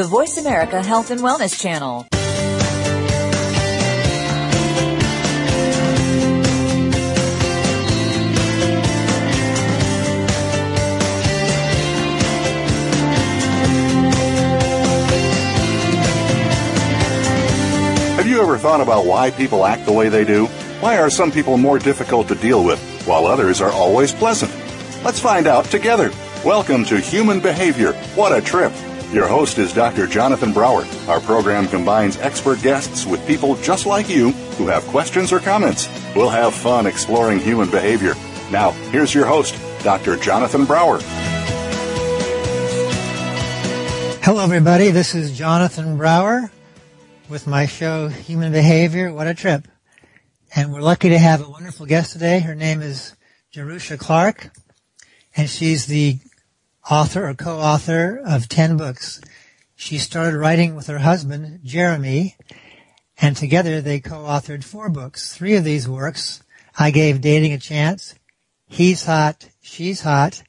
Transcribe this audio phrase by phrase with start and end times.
[0.00, 2.06] the Voice America Health and Wellness Channel.
[18.14, 20.46] Have you ever thought about why people act the way they do?
[20.80, 24.50] Why are some people more difficult to deal with, while others are always pleasant?
[25.04, 26.10] Let's find out together.
[26.42, 27.92] Welcome to Human Behavior.
[28.14, 28.72] What a trip!
[29.12, 30.06] Your host is Dr.
[30.06, 30.86] Jonathan Brower.
[31.08, 35.88] Our program combines expert guests with people just like you who have questions or comments.
[36.14, 38.14] We'll have fun exploring human behavior.
[38.52, 40.16] Now, here's your host, Dr.
[40.16, 41.00] Jonathan Brower.
[44.22, 44.92] Hello, everybody.
[44.92, 46.48] This is Jonathan Brower
[47.28, 49.12] with my show, Human Behavior.
[49.12, 49.66] What a trip.
[50.54, 52.38] And we're lucky to have a wonderful guest today.
[52.38, 53.16] Her name is
[53.50, 54.52] Jerusha Clark,
[55.36, 56.20] and she's the
[56.90, 59.20] author or co-author of 10 books.
[59.76, 62.36] She started writing with her husband, Jeremy,
[63.20, 65.34] and together they co-authored four books.
[65.34, 66.42] Three of these works,
[66.76, 68.16] I Gave Dating a Chance,
[68.66, 70.42] He's Hot, She's Hot,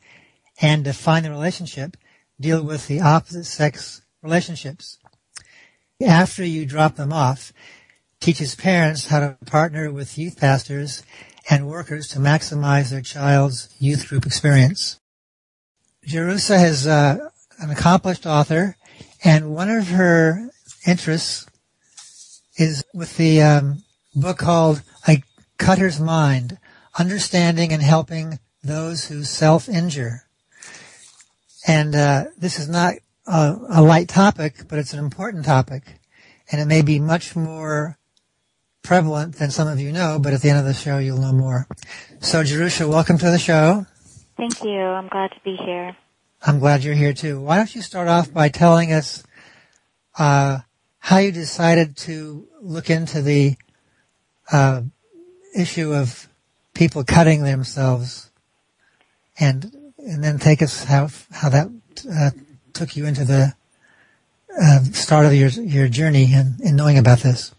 [0.62, 1.95] and Define the Relationship,
[2.39, 4.97] deal with the opposite sex relationships.
[6.03, 7.53] After you drop them off,
[8.19, 11.03] teaches parents how to partner with youth pastors
[11.50, 15.00] and workers to maximize their child's youth group experience.
[16.05, 18.75] Jerusha is uh, an accomplished author,
[19.23, 20.49] and one of her
[20.85, 21.45] interests
[22.57, 23.83] is with the um,
[24.16, 25.23] book called A
[25.57, 26.57] Cutter's Mind,
[26.97, 30.23] Understanding and Helping Those Who Self-Injure.
[31.67, 32.95] And uh, this is not
[33.27, 35.83] a, a light topic, but it's an important topic,
[36.52, 37.99] and it may be much more
[38.81, 41.31] prevalent than some of you know, but at the end of the show you'll know
[41.31, 41.67] more.
[42.22, 43.85] So Jerusha, welcome to the show.
[44.42, 44.80] Thank you.
[44.80, 45.95] I'm glad to be here.
[46.42, 47.39] I'm glad you're here too.
[47.39, 49.23] Why don't you start off by telling us
[50.17, 50.61] uh,
[50.97, 53.56] how you decided to look into the
[54.52, 54.81] uh,
[55.56, 56.28] issue of
[56.73, 58.31] people cutting themselves,
[59.40, 61.69] and and then take us how how that
[62.12, 62.31] uh,
[62.73, 63.53] took you into the
[64.59, 67.53] uh, start of your your journey in, in knowing about this.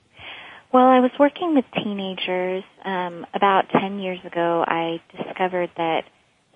[0.73, 2.65] Well, I was working with teenagers.
[2.85, 6.03] Um, about 10 years ago, I discovered that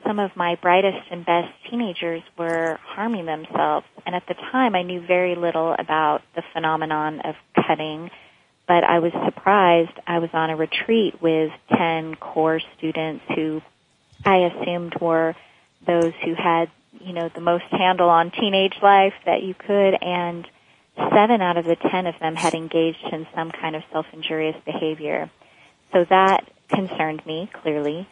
[0.06, 3.86] some of my brightest and best teenagers were harming themselves.
[4.04, 7.34] And at the time, I knew very little about the phenomenon of
[7.66, 8.10] cutting,
[8.68, 9.98] but I was surprised.
[10.06, 13.62] I was on a retreat with 10 core students who
[14.24, 15.34] I assumed were
[15.86, 20.46] those who had, you know, the most handle on teenage life that you could, and
[20.96, 25.30] seven out of the ten of them had engaged in some kind of self-injurious behavior.
[25.92, 28.08] So that concerned me, clearly,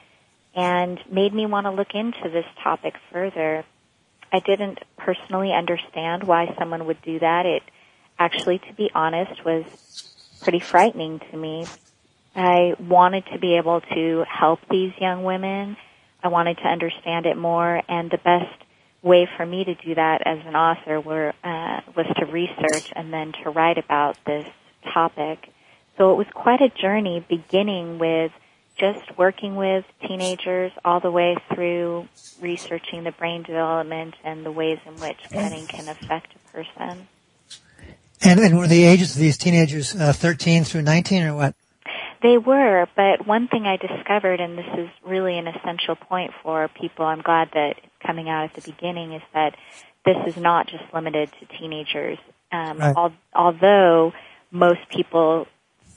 [0.54, 3.64] and made me want to look into this topic further.
[4.32, 7.46] I didn't personally understand why someone would do that.
[7.46, 7.62] It
[8.18, 9.64] actually, to be honest, was
[10.42, 11.66] pretty frightening to me.
[12.34, 15.76] I wanted to be able to help these young women.
[16.22, 18.64] I wanted to understand it more, and the best
[19.02, 23.12] way for me to do that as an author were, uh, was to research and
[23.12, 24.46] then to write about this
[24.92, 25.50] topic.
[25.98, 28.32] So it was quite a journey beginning with
[28.76, 32.08] just working with teenagers all the way through
[32.40, 37.08] researching the brain development and the ways in which cutting can affect a person.
[38.22, 41.54] And, and were the ages of these teenagers uh, 13 through 19 or what?
[42.22, 46.68] They were, but one thing I discovered, and this is really an essential point for
[46.68, 49.54] people, I'm glad that it's coming out at the beginning, is that
[50.06, 52.18] this is not just limited to teenagers.
[52.50, 52.96] Um, Right.
[52.96, 54.14] al- although
[54.50, 55.46] most people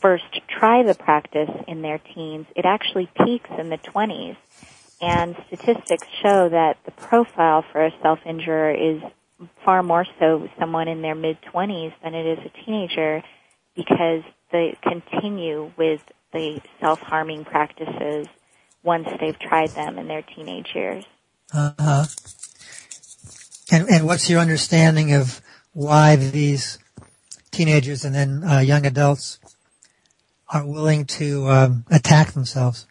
[0.02, 4.38] first try the practice in their teens, it actually peaks in the 20s.
[5.00, 9.02] And statistics show that the profile for a self-injurer is
[9.64, 13.24] far more so someone in their mid-20s than it is a teenager
[13.76, 16.02] because they continue with
[16.34, 18.28] the self-harming practices
[18.84, 21.06] once they've tried them in their teenage years.
[21.54, 22.06] Uh-huh.
[23.72, 25.42] And, and what's your understanding of
[25.74, 26.80] why these
[27.52, 29.40] teenagers and then uh, young adults
[30.50, 32.88] are willing to um, attack themselves?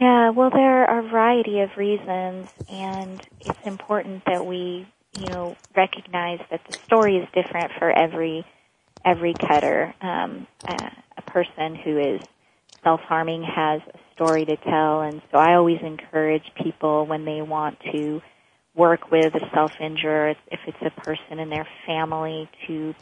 [0.00, 4.86] Yeah, well, there are a variety of reasons, and it's important that we,
[5.18, 8.46] you know, recognize that the story is different for every
[9.04, 9.94] every cutter.
[10.00, 12.20] Um, a, a person who is
[12.84, 17.78] self-harming has a story to tell, and so I always encourage people when they want
[17.92, 18.22] to
[18.76, 22.94] work with a self-injurer, if it's a person in their family, to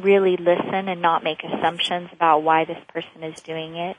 [0.00, 3.96] really listen and not make assumptions about why this person is doing it.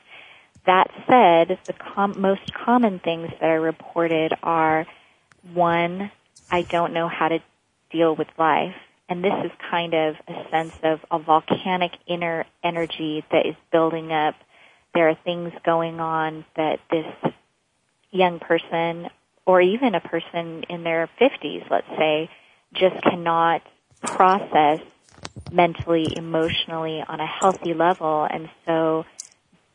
[0.66, 4.86] That said, the com- most common things that are reported are
[5.54, 6.10] one,
[6.50, 7.40] I don't know how to
[7.90, 8.74] deal with life.
[9.10, 14.12] and this is kind of a sense of a volcanic inner energy that is building
[14.12, 14.36] up.
[14.94, 17.32] There are things going on that this
[18.12, 19.10] young person,
[19.44, 22.30] or even a person in their 50s, let's say,
[22.72, 23.62] just cannot
[24.00, 24.80] process
[25.50, 28.26] mentally, emotionally on a healthy level.
[28.30, 29.04] And so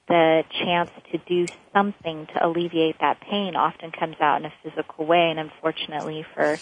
[0.07, 5.05] the chance to do something to alleviate that pain often comes out in a physical
[5.05, 5.27] way.
[5.29, 6.59] And unfortunately for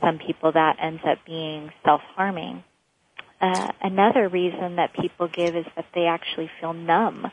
[0.00, 2.64] some people that ends up being self-harming.
[3.40, 7.26] Uh, another reason that people give is that they actually feel numb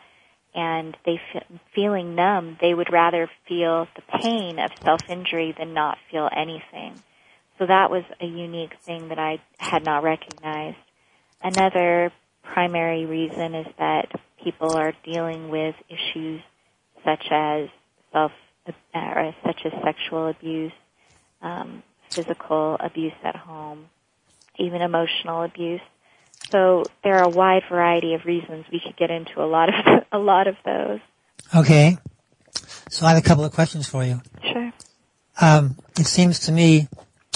[0.53, 1.43] and they f-
[1.73, 7.01] feeling numb, they would rather feel the pain of self-injury than not feel anything.
[7.59, 10.77] So that was a unique thing that I had not recognized.
[11.45, 12.11] Another
[12.41, 14.11] primary reason is that
[14.43, 16.41] people are dealing with issues
[17.03, 17.69] such as
[18.11, 18.31] self,
[18.67, 20.71] uh, such as sexual abuse,
[21.43, 23.85] um, physical abuse at home,
[24.57, 25.81] even emotional abuse.
[26.49, 28.65] So there are a wide variety of reasons.
[28.71, 30.99] We could get into a lot of a lot of those.
[31.55, 31.99] Okay.
[32.89, 34.19] So I have a couple of questions for you.
[34.51, 34.73] Sure.
[35.39, 36.87] Um, it seems to me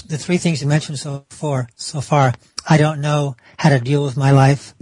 [0.09, 2.33] the three things you mentioned so far, so far,
[2.67, 4.73] I don't know how to deal with my life.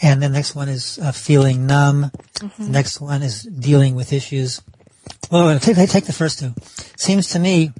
[0.00, 2.12] And the next one is uh, feeling numb.
[2.34, 2.64] Mm-hmm.
[2.64, 4.62] The next one is dealing with issues.
[5.30, 6.52] Well, take, take the first two.
[6.96, 7.72] Seems to me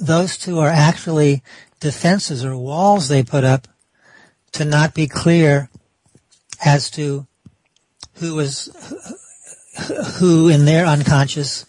[0.00, 1.42] those two are actually
[1.80, 3.66] defenses or walls they put up
[4.52, 5.68] to not be clear
[6.64, 7.26] as to
[8.14, 8.70] who is
[10.18, 11.66] who in their unconscious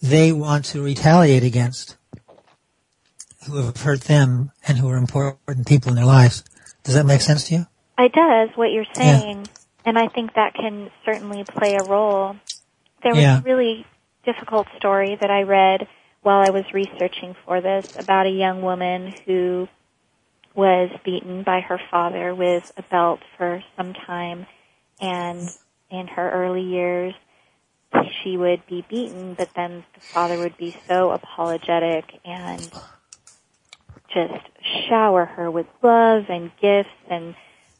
[0.00, 1.96] they want to retaliate against
[3.46, 6.44] who have hurt them and who are important people in their lives.
[6.82, 7.66] Does that make sense to you?
[7.98, 9.38] It does, what you're saying.
[9.38, 9.50] Yeah.
[9.86, 12.36] And I think that can certainly play a role.
[13.02, 13.38] There was yeah.
[13.38, 13.86] a really
[14.24, 15.86] difficult story that I read
[16.22, 19.68] while I was researching for this about a young woman who
[20.54, 24.46] was beaten by her father with a belt for some time
[25.00, 25.48] and
[25.90, 27.12] in her early years
[28.22, 32.70] she would be beaten but then the father would be so apologetic and
[34.14, 37.34] just shower her with love and gifts and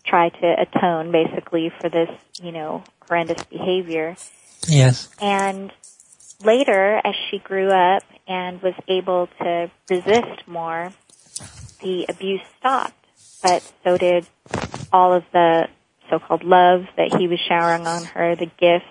[0.05, 2.11] try to atone basically for this,
[2.43, 4.17] you know, horrendous behavior.
[4.67, 5.09] Yes.
[5.21, 5.73] And
[6.45, 10.93] later, as she grew up and was able to resist more,
[11.81, 12.93] the abuse stopped.
[13.43, 14.27] But so did
[14.93, 15.69] all of the
[16.11, 18.87] so-called love that he was showering on her, the gifts.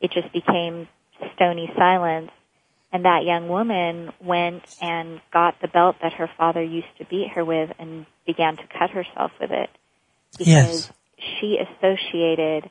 [0.00, 0.88] It just became
[1.34, 2.30] stony silence.
[2.92, 7.28] And that young woman went and got the belt that her father used to beat
[7.34, 9.70] her with and began to cut herself with it.
[10.36, 10.92] Because yes.
[11.18, 12.68] she associated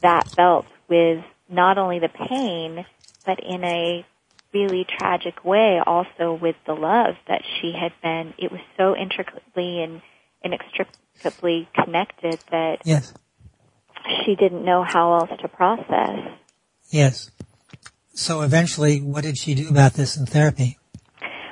[0.00, 2.86] that belt with not only the pain,
[3.26, 4.06] but in a
[4.52, 9.82] really tragic way also with the love that she had been, it was so intricately
[9.82, 10.00] and
[10.42, 13.12] inextricably connected that yes.
[14.24, 16.20] she didn't know how else to process.
[16.90, 17.30] Yes.
[18.16, 20.78] So eventually, what did she do about this in therapy?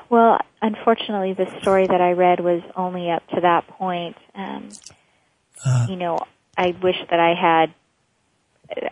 [0.08, 4.16] Well, unfortunately, the story that I read was only up to that point.
[4.34, 4.70] Um,
[5.64, 6.18] uh, you know,
[6.56, 7.74] I wish that I had.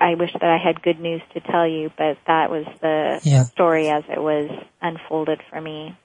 [0.01, 3.45] I wish that I had good news to tell you, but that was the yeah.
[3.45, 4.51] story as it was
[4.83, 5.97] unfolded for me.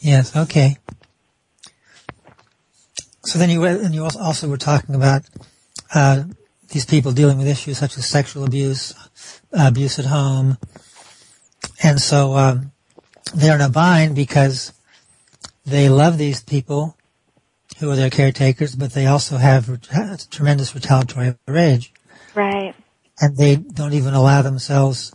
[0.00, 0.36] Yes.
[0.36, 0.76] Okay.
[3.24, 5.22] So then you and you also were talking about
[5.94, 6.24] uh,
[6.68, 8.94] these people dealing with issues such as sexual abuse,
[9.52, 10.58] uh, abuse at home,
[11.82, 12.72] and so um,
[13.34, 14.72] they're in a bind because
[15.64, 16.96] they love these people
[17.78, 19.80] who are their caretakers, but they also have
[20.30, 21.92] tremendous retaliatory rage.
[22.34, 22.74] Right.
[23.20, 25.14] And they don't even allow themselves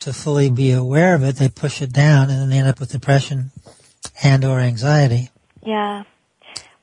[0.00, 1.36] to fully be aware of it.
[1.36, 3.52] They push it down, and then they end up with depression
[4.22, 5.30] and or anxiety.
[5.64, 6.04] Yeah.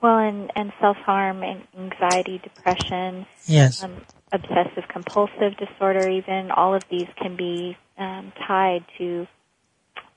[0.02, 3.26] Well, and and self harm and anxiety, depression.
[3.46, 3.84] Yes.
[3.84, 9.28] Um, obsessive compulsive disorder, even all of these can be um, tied to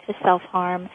[0.06, 0.88] to self harm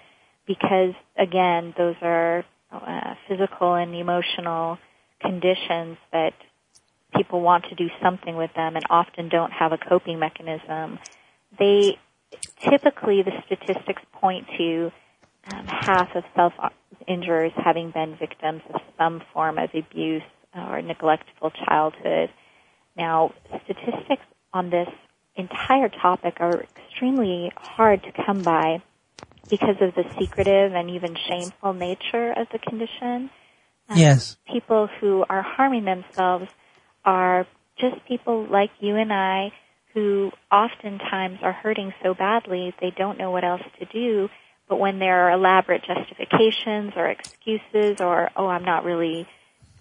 [0.46, 4.78] because again those are uh, physical and emotional
[5.22, 6.34] conditions that
[7.16, 11.00] people want to do something with them and often don't have a coping mechanism.
[11.58, 11.98] They
[12.70, 14.92] typically the statistics point to
[15.54, 16.54] um, half of self
[17.08, 22.30] injurers having been victims of some form of abuse or neglectful childhood.
[22.98, 23.34] Now,
[23.66, 24.24] statistics
[24.54, 24.90] on this
[25.36, 28.82] entire topic are extremely hard to come by
[29.50, 33.30] because of the secretive and even shameful nature of the condition.
[33.90, 34.38] Um, yes.
[34.52, 36.52] People who are harming themselves
[37.06, 37.46] are
[37.80, 39.52] just people like you and I
[39.94, 44.30] who oftentimes are hurting so badly they don't know what else to do,
[44.68, 49.28] but when there are elaborate justifications or excuses or, oh, I'm not really,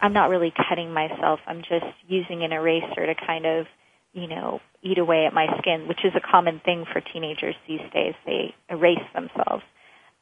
[0.01, 1.41] I'm not really cutting myself.
[1.47, 3.67] I'm just using an eraser to kind of,
[4.13, 7.81] you know, eat away at my skin, which is a common thing for teenagers these
[7.93, 8.15] days.
[8.25, 9.63] They erase themselves,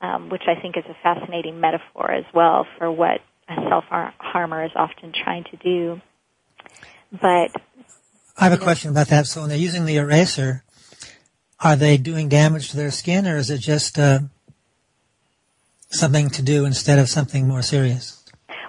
[0.00, 4.70] um, which I think is a fascinating metaphor as well for what a self-harmer is
[4.74, 6.00] often trying to do.
[7.12, 7.50] But
[8.36, 9.26] I have a question about that.
[9.26, 10.64] So when they're using the eraser,
[11.60, 14.20] are they doing damage to their skin, or is it just uh,
[15.90, 18.13] something to do instead of something more serious?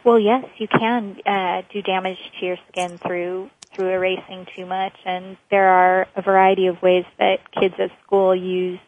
[0.05, 4.93] Well, yes, you can uh, do damage to your skin through through erasing too much,
[5.03, 8.79] and there are a variety of ways that kids at school use,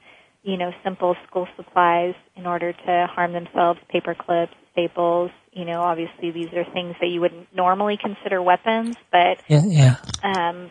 [0.44, 5.32] you know, simple school supplies in order to harm themselves: paper clips, staples.
[5.52, 9.96] You know, obviously these are things that you wouldn't normally consider weapons, but Yeah, yeah.
[10.24, 10.70] um,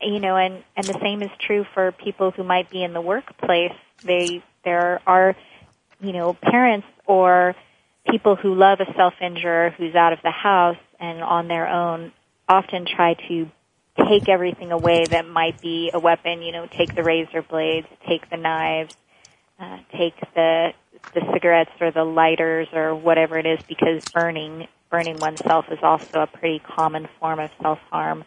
[0.00, 3.02] you know, and and the same is true for people who might be in the
[3.02, 3.76] workplace.
[4.02, 5.36] They there are,
[6.00, 7.54] you know, parents or
[8.10, 12.12] people who love a self-injurer who's out of the house and on their own
[12.48, 13.50] often try to
[14.08, 16.42] take everything away that might be a weapon.
[16.42, 18.92] You know, take the razor blades, take the knives,
[19.58, 20.72] uh, take the
[21.14, 26.20] the cigarettes or the lighters or whatever it is, because burning burning oneself is also
[26.20, 28.24] a pretty common form of self harm.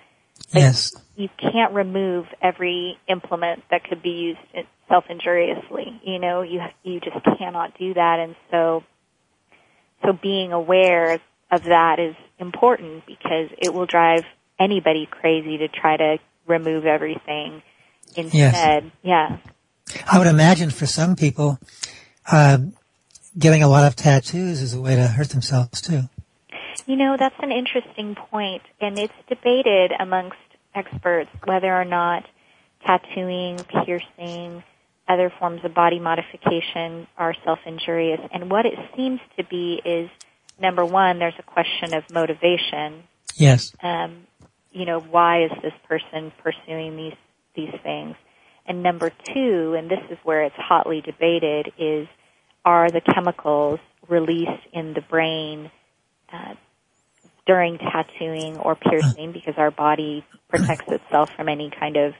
[0.53, 0.91] But Yes.
[1.15, 5.99] you can't remove every implement that could be used self injuriously.
[6.03, 8.83] You know, you you just cannot do that, and so
[10.05, 11.19] so being aware
[11.51, 14.23] of that is important because it will drive
[14.59, 17.61] anybody crazy to try to remove everything
[18.15, 18.91] instead.
[19.01, 19.37] Yeah.
[20.11, 21.59] I would imagine for some people,
[22.31, 22.59] uh,
[23.37, 26.03] getting a lot of tattoos is a way to hurt themselves too.
[26.85, 30.37] You know, that's an interesting point, and it's debated amongst
[30.73, 32.25] experts whether or not
[32.85, 34.63] tattooing, piercing,
[35.07, 38.21] other forms of body modification are self-injurious.
[38.31, 40.09] And what it seems to be is,
[40.59, 43.03] number one, there's a question of motivation.
[43.35, 43.75] Yes.
[43.83, 44.27] Um,
[44.71, 47.15] you know, why is this person pursuing these
[47.55, 48.15] these things?
[48.65, 52.07] And number two, and this is where it's hotly debated, is
[52.65, 55.69] are the chemicals released in the brain
[56.33, 56.55] uh,
[57.45, 62.13] during tattooing or piercing because our body protects itself from any kind of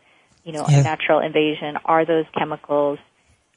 [0.46, 0.78] you know Yeah.
[0.78, 3.00] unnatural invasion are those chemicals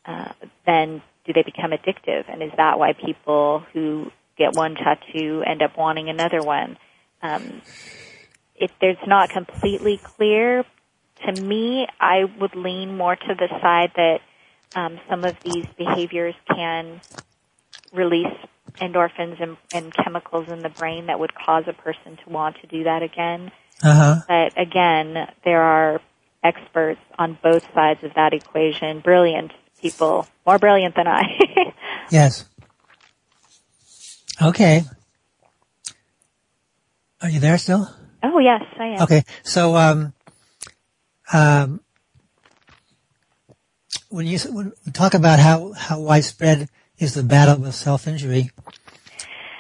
[0.05, 0.33] uh,
[0.67, 5.63] then do they become addictive and is that why people who get one tattoo end
[5.63, 6.77] up wanting another one
[7.23, 7.63] um,
[8.57, 10.65] it, there's not completely clear
[11.27, 14.21] to me I would lean more to the side that
[14.75, 17.01] um, some of these behaviors can
[17.93, 18.27] release
[18.81, 22.67] endorphins and, and chemicals in the brain that would cause a person to want to
[22.67, 23.51] do that again.
[23.83, 24.15] Uh huh.
[24.29, 26.01] But again, there are
[26.43, 31.25] experts on both sides of that equation, brilliant people, more brilliant than I.
[32.11, 32.47] Yes.
[34.41, 34.83] Okay.
[37.21, 37.89] Are you there still?
[38.23, 39.03] oh yes, I am.
[39.03, 39.23] Okay.
[39.43, 40.15] So, um,
[41.33, 41.81] um,
[44.09, 46.69] when you when we talk about how how widespread
[46.99, 48.51] is the battle with self injury,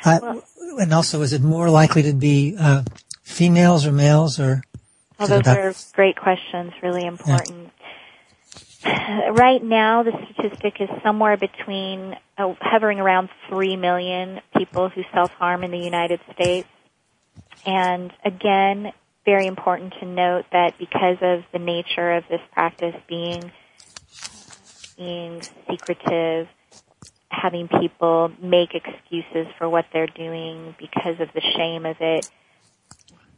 [0.04, 0.42] uh, Well-
[0.80, 2.84] and also is it more likely to be uh,
[3.22, 4.62] females or males or?
[5.18, 7.72] Well, those are great questions, really important.
[9.32, 15.64] Right now, the statistic is somewhere between uh, hovering around 3 million people who self-harm
[15.64, 16.68] in the United States.
[17.66, 18.92] And again,
[19.24, 23.50] very important to note that because of the nature of this practice being
[24.96, 26.48] being secretive,
[27.30, 32.28] having people make excuses for what they're doing because of the shame of it,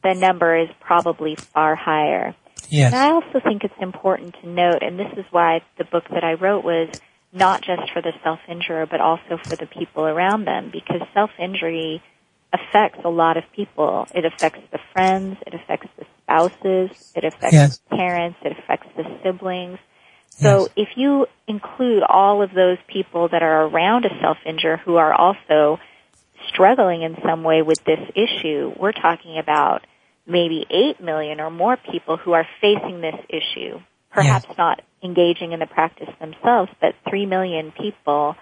[0.02, 2.34] the number is probably far higher.
[2.68, 2.92] Yes.
[2.92, 6.24] And I also think it's important to note, and this is why the book that
[6.24, 6.88] I wrote was
[7.32, 12.02] not just for the self-injurer, but also for the people around them, because self-injury
[12.52, 14.06] affects a lot of people.
[14.14, 17.78] It affects the friends, it affects the spouses, it affects Yes.
[17.78, 19.78] the parents, it affects the siblings.
[20.30, 20.68] So Yes.
[20.76, 25.78] if you include all of those people that are around a self-injurer who are also
[26.48, 29.84] struggling in some way with this issue, we're talking about
[30.30, 33.80] maybe 8 million or more people who are facing this issue.
[34.12, 38.36] Perhaps not engaging in the practice themselves, but 3 million people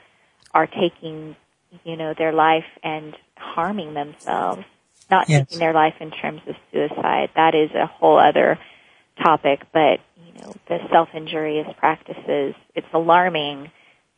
[0.55, 1.37] are taking,
[1.85, 4.65] you know, their life and harming themselves.
[5.11, 5.49] Not Yes.
[5.49, 7.31] taking their life in terms of suicide.
[7.35, 8.59] That is a whole other
[9.23, 13.71] topic, but, you know, the self-injurious practices, it's alarming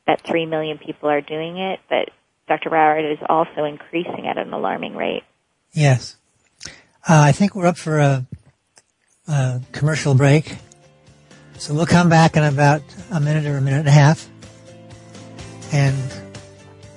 [0.06, 2.10] that 3 million people are doing it, but
[2.48, 2.70] Dr.
[2.70, 5.22] Brower, it is also increasing at an alarming rate.
[5.72, 6.16] Yes.
[7.08, 8.26] Uh, I think we're up for a,
[9.28, 10.56] a commercial break.
[11.58, 14.28] So we'll come back in about a minute or a minute and a half.
[15.72, 15.96] and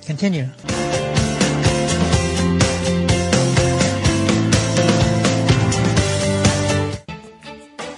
[0.04, 0.48] continue.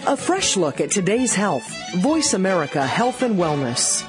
[0.09, 1.67] A fresh look at today's health.
[1.97, 4.05] Voice America Health and Wellness.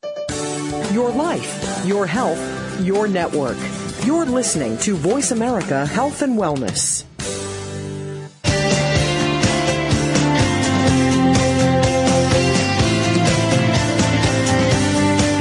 [0.93, 3.57] Your life, your health, your network.
[4.05, 7.05] You're listening to Voice America Health and Wellness.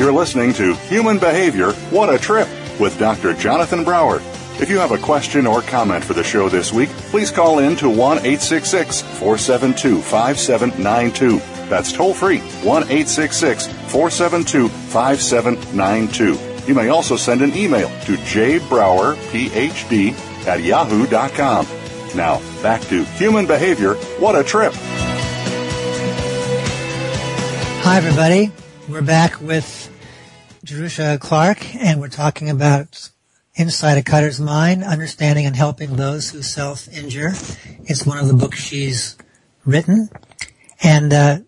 [0.04, 3.34] You're listening to Human Behavior What a Trip with Dr.
[3.36, 4.18] Jonathan Brower.
[4.60, 7.78] If you have a question or comment for the show this week, please call in
[7.78, 11.38] to 1 866 472 5792.
[11.70, 16.38] That's toll free 1 866 472 5792.
[16.68, 20.14] You may also send an email to jbrowerphd
[20.46, 21.66] at yahoo.com.
[22.14, 24.74] Now, back to Human Behavior What a Trip.
[27.84, 28.52] Hi, everybody.
[28.90, 29.93] We're back with
[30.64, 33.10] Jerusha Clark, and we're talking about
[33.56, 37.34] Inside a Cutter's Mind, Understanding and Helping Those Who Self-Injure.
[37.84, 39.18] It's one of the books she's
[39.66, 40.08] written.
[40.82, 41.40] And, uh,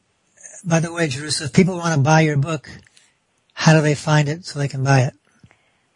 [0.66, 2.70] by the way, Jerusha, if people want to buy your book,
[3.54, 5.14] how do they find it so they can buy it?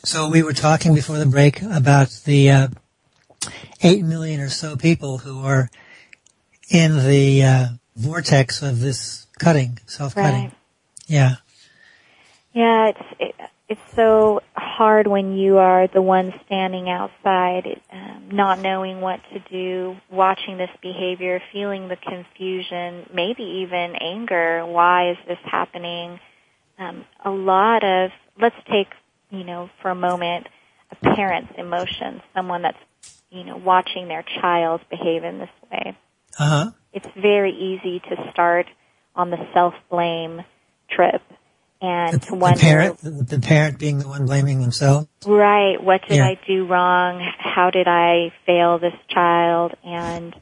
[0.03, 2.67] So we were talking before the break about the uh,
[3.81, 5.69] 8 million or so people who are
[6.69, 10.43] in the uh, vortex of this cutting, self-cutting.
[10.43, 10.53] Right.
[11.07, 11.35] Yeah.
[12.53, 13.35] Yeah, it's it,
[13.69, 19.39] it's so hard when you are the one standing outside, um, not knowing what to
[19.49, 24.65] do, watching this behavior, feeling the confusion, maybe even anger.
[24.65, 26.19] Why is this happening?
[26.77, 28.87] Um, a lot of let's take
[29.29, 30.47] you know for a moment
[30.91, 32.77] a parent's emotions, someone that's
[33.29, 35.97] you know watching their child behave in this way.
[36.37, 36.71] Uh huh.
[36.93, 38.67] It's very easy to start
[39.15, 40.41] on the self blame
[40.89, 41.21] trip
[41.81, 45.07] and the, to wonder the parent, the, parent being the one blaming themselves.
[45.25, 45.81] Right.
[45.81, 46.27] What did Yeah.
[46.27, 47.27] I do wrong?
[47.39, 49.73] How did I fail this child?
[49.83, 50.35] And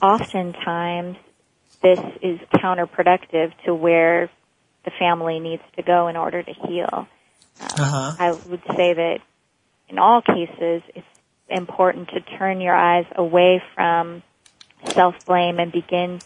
[0.00, 1.16] oftentimes
[1.82, 4.30] this is counterproductive to where
[4.84, 7.08] the family needs to go in order to heal.
[7.60, 8.14] Uh-huh.
[8.18, 9.18] I would say that
[9.88, 11.06] in all cases, it's
[11.48, 14.22] important to turn your eyes away from
[14.92, 16.20] self-blame and begin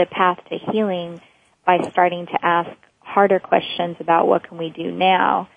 [0.00, 1.20] the path to healing
[1.66, 5.48] by starting to ask harder questions about what can we do now.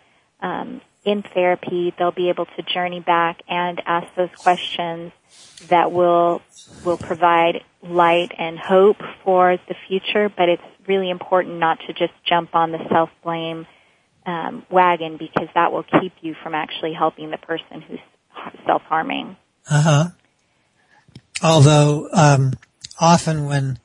[0.42, 5.12] Um, in therapy, they'll be able to journey back and ask those questions
[5.70, 6.42] that will
[6.86, 10.30] will provide light and hope for the future.
[10.30, 13.66] But it's really important not to just jump on the self blame
[14.26, 18.00] um, wagon because that will keep you from actually helping the person who's
[18.66, 19.36] self harming.
[19.70, 20.06] Uh huh.
[21.42, 22.54] Although um,
[23.00, 23.78] often when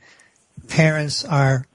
[0.68, 1.66] parents are,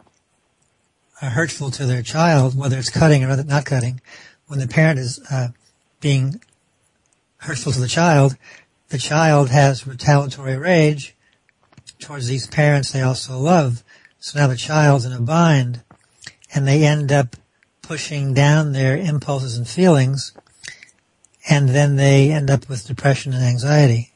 [1.21, 4.01] are hurtful to their child, whether it's cutting or not cutting,
[4.47, 5.49] when the parent is uh,
[5.99, 6.41] being
[7.37, 8.37] hurtful to the child,
[8.89, 11.15] the child has retaliatory rage
[11.99, 13.83] towards these parents they also love.
[14.19, 15.81] So now the child's in a bind,
[16.53, 17.35] and they end up
[17.81, 20.33] pushing down their impulses and feelings,
[21.49, 24.11] and then they end up with depression and anxiety.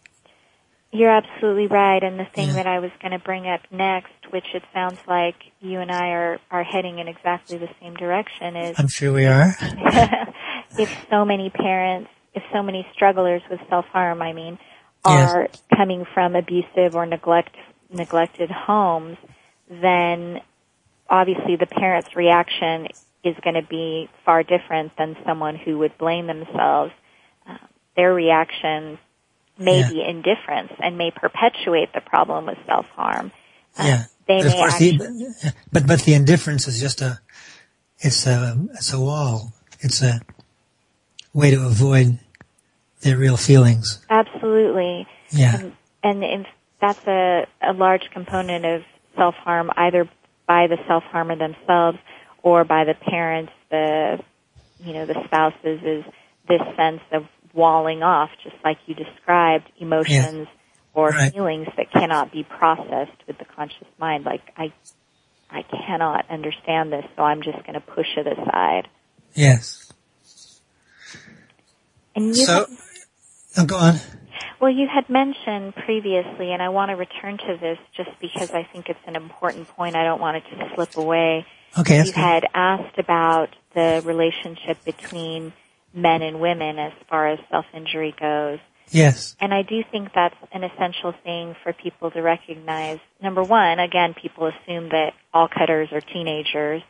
[0.92, 2.02] You're absolutely right.
[2.02, 2.54] And the thing Yeah.
[2.54, 6.10] that I was going to bring up next, which it sounds like you and I
[6.10, 9.56] are, are heading in exactly the same direction, is I'm sure we are.
[10.78, 14.60] if so many parents, if so many strugglers with self-harm, I mean,
[15.06, 15.32] Yes.
[15.32, 17.56] are coming from abusive or neglect,
[17.90, 19.18] neglected homes,
[19.70, 20.42] then
[21.10, 22.88] obviously the parent's reaction
[23.24, 26.92] is going to be far different than someone who would blame themselves.
[27.48, 27.58] Uh,
[27.96, 28.98] their reaction
[29.58, 29.90] may Yeah.
[29.90, 33.32] be indifference and may perpetuate the problem with self-harm.
[33.78, 34.04] Yeah.
[34.28, 37.20] They But of course, actually, the, but but the indifference is just a,
[38.00, 39.54] it's a it's a wall.
[39.80, 40.22] It's a
[41.34, 42.20] way to avoid
[43.02, 44.04] their real feelings.
[44.10, 45.08] absolutely.
[45.30, 45.70] Yeah.
[46.04, 46.46] And,
[46.80, 48.84] that's a, a large component of
[49.16, 50.08] self-harm, either
[50.48, 51.98] by the self-harmer themselves
[52.44, 54.20] or by the parents, the,
[54.84, 56.06] you know, the spouses, is
[56.48, 60.48] this sense of walling off, just like you described, emotions
[60.98, 61.32] or Right.
[61.32, 64.26] feelings that cannot be processed with the conscious mind.
[64.26, 64.74] Like, I,
[65.50, 68.88] I cannot understand this, so I'm just going to push it aside.
[69.36, 69.92] Yes.
[72.16, 72.66] And you So,
[73.58, 73.96] oh, go on.
[74.60, 78.64] Well, you had mentioned previously, and I want to return to this just because I
[78.64, 79.96] think it's an important point.
[79.96, 81.46] I don't want it to slip away.
[81.78, 82.16] Okay, you good.
[82.16, 85.54] had asked about the relationship between
[85.94, 88.58] men and women as far as self-injury goes.
[88.90, 89.36] Yes.
[89.40, 93.00] And I do think that's an essential thing for people to recognize.
[93.22, 96.82] Number one, again, people assume that all cutters are teenagers.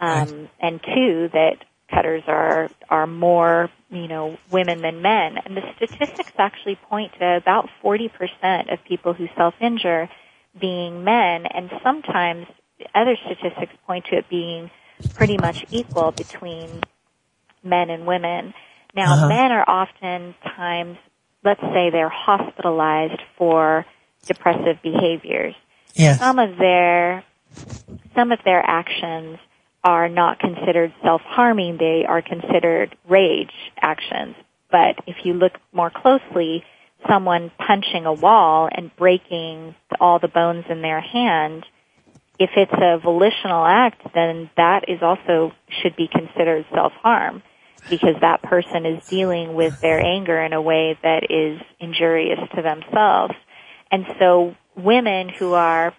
[0.00, 1.56] Um, and two, that
[1.90, 5.36] cutters are, are more, you know, women than men.
[5.44, 10.08] And the statistics actually point to about 40% of people who self-injure
[10.58, 12.46] being men, and sometimes
[12.94, 14.70] other statistics point to it being
[15.14, 16.82] pretty much equal between
[17.62, 18.54] men and women.
[18.94, 19.28] Now, Uh-huh.
[19.28, 20.96] men are oftentimes,
[21.44, 23.86] let's say they're hospitalized for
[24.26, 25.54] depressive behaviors.
[25.94, 26.18] Yes.
[26.18, 27.24] Some of their,
[28.14, 29.38] some of their actions
[29.82, 34.36] are not considered self-harming, they are considered rage actions.
[34.70, 36.64] But if you look more closely,
[37.08, 41.64] someone punching a wall and breaking all the bones in their hand,
[42.38, 47.42] if it's a volitional act, then that is also should be considered self-harm
[47.90, 52.62] because that person is dealing with their anger in a way that is injurious to
[52.62, 53.34] themselves.
[53.90, 55.92] And so women who are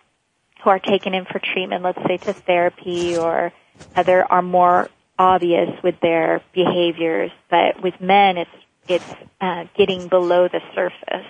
[0.64, 3.52] who are taken in for treatment, let's say to therapy or
[3.96, 7.32] other, are more obvious with their behaviors.
[7.50, 8.52] But with men, it's
[8.88, 11.28] it's uh, getting below the surface.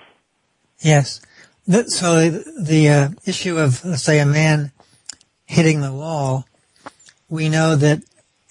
[0.79, 1.21] Yes.
[1.87, 4.71] So the, uh, issue of, let's say, a man
[5.45, 6.45] hitting the wall,
[7.29, 8.01] we know that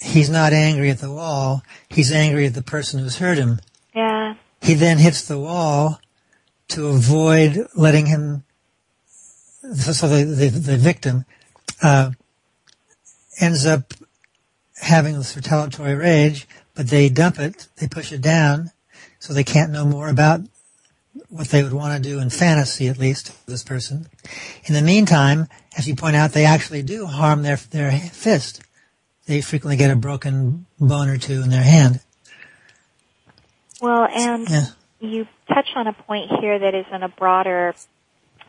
[0.01, 1.63] he's not angry at the wall.
[1.89, 3.61] He's angry at the person who's hurt him.
[3.95, 6.01] Yeah, He then hits the wall
[6.69, 8.45] to avoid letting him,
[9.75, 11.25] so the, the, the victim
[11.83, 12.13] uh,
[13.41, 13.95] ends up
[14.81, 18.71] having this retaliatory rage, but they dump it, they push it down,
[19.19, 20.41] so they can't know more about
[21.29, 24.07] what they would want to do in fantasy, at least, this person.
[24.65, 28.63] In the meantime, as you point out, they actually do harm their their fist.
[29.31, 32.01] They frequently get a broken bone or two in their hand.
[33.81, 34.65] Well, and Yeah.
[34.99, 37.73] you touch on a point here that is in a broader,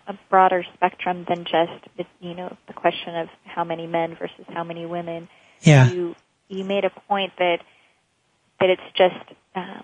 [0.08, 4.44] a broader spectrum than just, the, you know, the question of how many men versus
[4.52, 5.30] how many women.
[5.62, 5.88] Yeah.
[5.92, 6.16] You
[6.50, 7.60] you made a point that
[8.60, 9.84] that it's just um,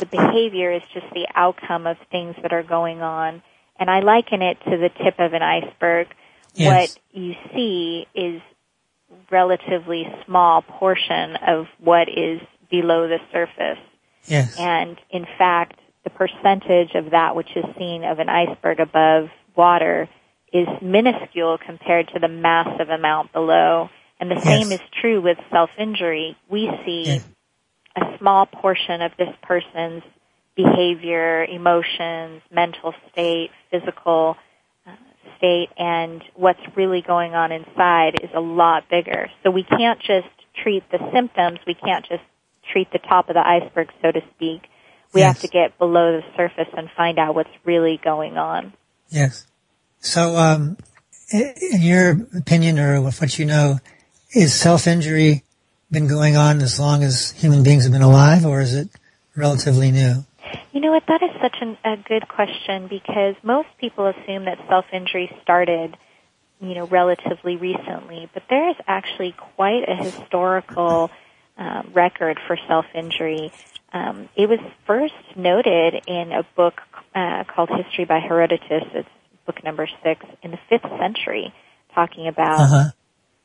[0.00, 3.42] the behavior is just the outcome of things that are going on,
[3.78, 6.08] and I liken it to the tip of an iceberg.
[6.54, 6.72] Yes.
[6.90, 8.42] What you see is
[9.30, 13.82] relatively small portion of what is below the surface.
[14.26, 14.54] Yes.
[14.58, 20.08] And in fact, the percentage of that which is seen of an iceberg above water
[20.52, 23.90] is minuscule compared to the massive amount below.
[24.18, 26.36] And the same is true with self-injury.
[26.48, 27.22] We see Yes.
[27.96, 30.02] a small portion of this person's
[30.54, 34.36] behavior, emotions, mental state, physical
[35.38, 39.28] state, and what's really going on inside is a lot bigger.
[39.42, 40.28] So we can't just
[40.62, 41.58] treat the symptoms.
[41.66, 42.22] We can't just
[42.72, 44.62] treat the top of the iceberg, so to speak.
[45.12, 45.34] We Yes.
[45.34, 48.72] have to get below the surface and find out what's really going on.
[49.08, 49.46] Yes.
[50.00, 50.76] So, um,
[51.32, 53.78] in your opinion, or with what you know,
[54.32, 55.42] is self-injury
[55.90, 58.88] been going on as long as human beings have been alive, or is it
[59.36, 60.24] relatively new?
[60.72, 61.04] You know what?
[61.08, 65.96] That is such an, a good question because most people assume that self-injury started,
[66.60, 71.10] you know, relatively recently, but there is actually quite a historical
[71.56, 73.52] um, record for self-injury.
[73.92, 76.74] Um, it was first noted in a book
[77.14, 78.84] uh, called History by Herodotus.
[78.94, 79.08] It's
[79.46, 81.54] book number six in the fifth century,
[81.94, 82.90] talking about Uh-huh.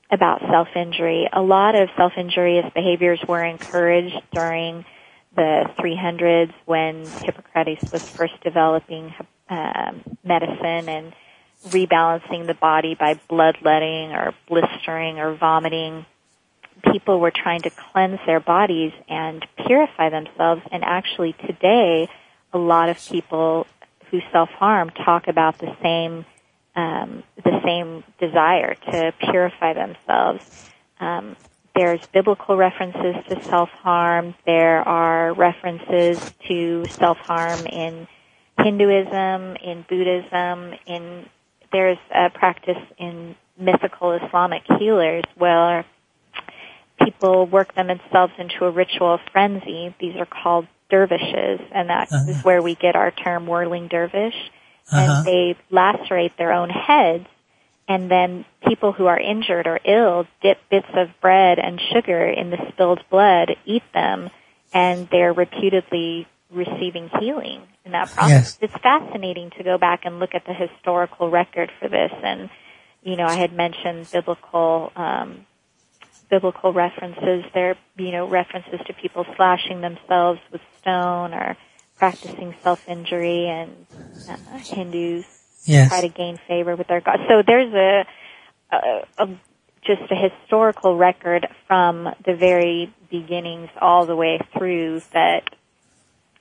[0.09, 1.29] about self-injury.
[1.31, 4.83] A lot of self-injurious behaviors were encouraged during
[5.35, 9.13] the 300s when Hippocrates was first developing
[9.49, 11.13] um, medicine and
[11.67, 16.05] rebalancing the body by bloodletting or blistering or vomiting.
[16.91, 22.09] People were trying to cleanse their bodies and purify themselves and actually today
[22.53, 23.67] a lot of people
[24.09, 26.25] who self-harm talk about the same
[26.75, 30.69] um, the same desire to purify themselves.
[31.01, 31.35] Um,
[31.75, 34.35] there's biblical references to self-harm.
[34.45, 38.07] There are references to self-harm in
[38.57, 41.25] Hinduism, in Buddhism, in
[41.71, 45.85] there's a practice in mythical Islamic healers where
[47.01, 49.95] people work themselves into a ritual frenzy.
[49.99, 52.41] These are called dervishes, and that is Uh-huh.
[52.43, 54.35] where we get our term whirling dervish.
[54.91, 54.99] Uh-huh.
[54.99, 57.25] And they lacerate their own heads,
[57.91, 62.49] and then people who are injured or ill dip bits of bread and sugar in
[62.49, 64.29] the spilled blood, eat them,
[64.73, 68.29] and they're reputedly receiving healing in that process.
[68.29, 68.57] Yes.
[68.61, 72.49] It's fascinating to go back and look at the historical record for this, and
[73.03, 75.45] you know, I had mentioned biblical um,
[76.29, 77.43] biblical references.
[77.53, 81.57] There, you know, references to people slashing themselves with stone or
[81.97, 83.85] practicing self-injury, and
[84.29, 85.89] uh, Hindus Yes.
[85.89, 87.19] try to gain favor with their god.
[87.27, 88.05] So there's a,
[88.71, 89.27] a, a
[89.83, 95.43] just a historical record from the very beginnings all the way through that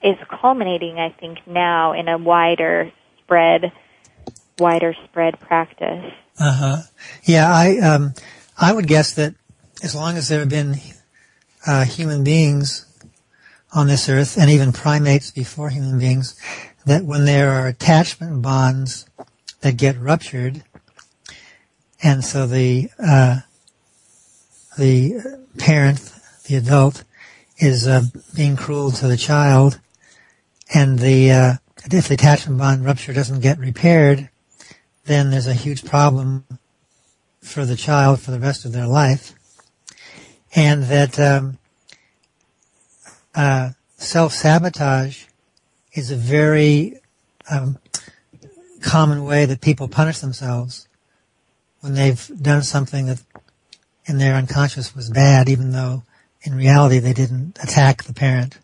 [0.02, 3.72] is culminating, I think, now in a wider spread,
[4.58, 6.12] wider spread practice.
[6.38, 6.76] Uh huh.
[7.24, 8.14] Yeah, I um,
[8.58, 9.34] I would guess that
[9.82, 10.76] as long as there have been
[11.66, 12.86] uh, human beings
[13.72, 16.34] on this earth, and even primates before human beings,
[16.90, 19.06] that when there are attachment bonds
[19.60, 20.64] that get ruptured,
[22.02, 23.36] and so the uh,
[24.76, 26.12] the parent,
[26.48, 27.04] the adult,
[27.58, 28.02] is uh,
[28.34, 29.78] being cruel to the child,
[30.74, 31.52] and the uh,
[31.92, 34.28] if the attachment bond rupture doesn't get repaired,
[35.04, 36.44] then there's a huge problem
[37.40, 39.32] for the child for the rest of their life.
[40.56, 41.58] And that um,
[43.32, 45.26] uh, self-sabotage
[45.92, 47.00] is a very
[47.50, 47.78] um,
[48.80, 50.88] common way that people punish themselves
[51.80, 53.22] when they've done something that
[54.06, 56.02] in their unconscious was bad, even though
[56.42, 58.58] in reality they didn't attack the parent.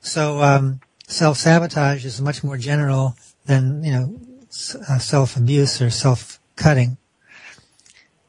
[0.00, 4.20] So um, self-sabotage is much more general than you know
[4.88, 6.96] uh, self-abuse or self-cutting.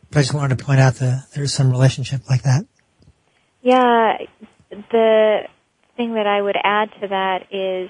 [0.09, 2.65] But I just wanted to point out that there's some relationship like that.
[3.61, 4.17] Yeah,
[4.69, 5.47] the
[5.97, 7.89] thing that I would add to that is,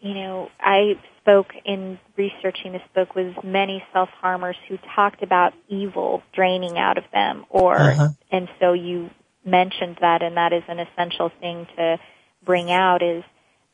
[0.00, 6.22] you know, I spoke in researching this book with many self-harmers who talked about evil
[6.32, 8.08] draining out of them or, Uh-huh.
[8.30, 9.10] and so you
[9.44, 11.98] mentioned that and that is an essential thing to
[12.44, 13.22] bring out is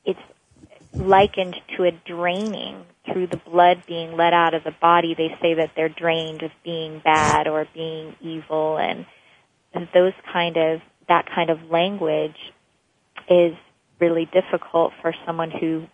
[0.05, 0.21] it's
[0.99, 5.15] likened to a draining through the blood being let out of the body.
[5.15, 9.07] They say that they're drained of being bad or being evil and
[9.95, 12.37] those kind of that kind of language
[13.31, 13.55] is
[14.01, 15.87] really difficult for someone who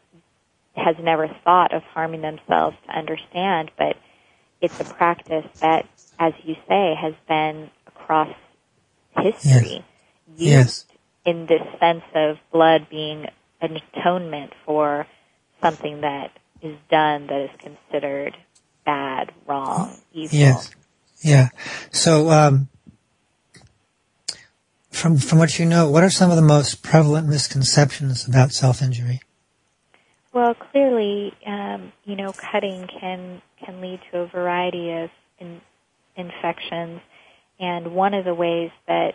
[0.76, 3.96] has never thought of harming themselves to understand, but
[4.60, 5.86] it's a practice that,
[6.18, 8.34] as you say, has been across
[9.16, 9.84] history
[10.36, 10.86] used Yes.
[11.24, 13.26] in this sense of blood being
[13.60, 15.06] an atonement for
[15.62, 18.36] something that is done that is considered
[18.84, 20.38] bad, wrong, evil.
[20.38, 20.74] Yes.
[21.22, 21.48] Yeah.
[21.90, 22.68] So, um,
[24.94, 29.20] from from what you know, what are some of the most prevalent misconceptions about self-injury?
[30.32, 35.60] Well, clearly, um, you know, cutting can can lead to a variety of in,
[36.16, 37.00] infections,
[37.58, 39.14] and one of the ways that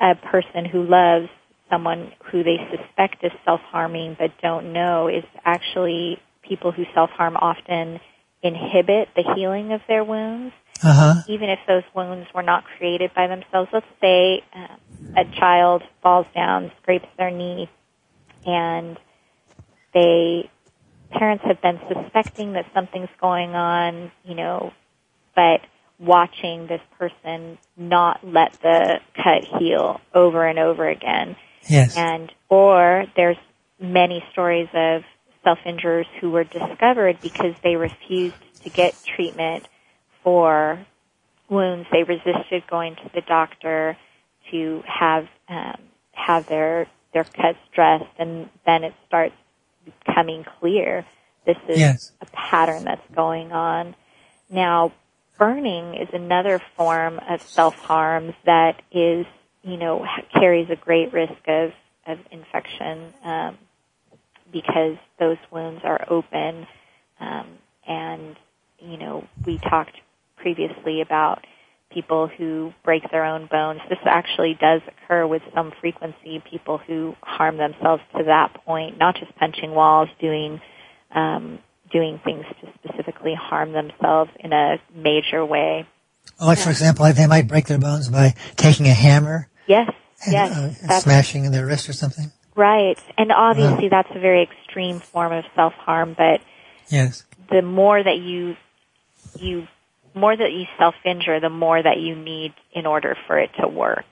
[0.00, 1.28] a person who loves
[1.70, 7.98] someone who they suspect is self-harming but don't know is actually people who self-harm often
[8.42, 11.22] inhibit the healing of their wounds Uh huh.
[11.28, 13.70] even if those wounds were not created by themselves.
[13.72, 14.78] Let's say um,
[15.16, 17.70] a child falls down, scrapes their knee,
[18.44, 18.98] and
[19.94, 20.50] they
[21.10, 24.72] parents have been suspecting that something's going on, you know,
[25.34, 25.60] but
[25.98, 31.36] watching this person not let the cut heal over and over again.
[31.68, 31.96] Yes.
[31.96, 33.36] And or there's
[33.80, 35.02] many stories of
[35.44, 39.66] self-injurers who were discovered because they refused to get treatment
[40.22, 40.84] for
[41.48, 41.86] wounds.
[41.92, 43.96] They resisted going to the doctor
[44.50, 45.80] to have um,
[46.12, 49.34] have their their cuts dressed, and then it starts
[49.84, 51.04] becoming clear.
[51.44, 52.12] This is Yes.
[52.20, 53.94] a pattern that's going on.
[54.48, 54.92] Now,
[55.38, 59.26] burning is another form of self-harm that is,
[59.62, 61.72] you know, carries a great risk of,
[62.06, 63.58] of infection um,
[64.52, 66.66] because those wounds are open.
[67.18, 67.46] Um,
[67.86, 68.36] and,
[68.78, 69.96] you know, we talked
[70.42, 71.44] previously about
[71.92, 73.80] people who break their own bones.
[73.88, 79.16] This actually does occur with some frequency, people who harm themselves to that point, not
[79.16, 80.60] just punching walls, doing
[81.14, 81.58] um,
[81.92, 85.86] doing things to specifically harm themselves in a major way.
[86.38, 89.90] Well, like for example, they might break their bones by taking a hammer Yes,
[90.24, 92.32] and yes, uh, smashing their wrist or something.
[92.56, 92.98] right.
[93.18, 96.14] And obviously, that's a very extreme form of self harm.
[96.16, 96.40] But
[96.88, 97.24] Yes.
[97.50, 98.56] the more that you
[99.38, 99.66] you
[100.14, 103.68] more that you self injure, the more that you need in order for it to
[103.68, 104.06] work.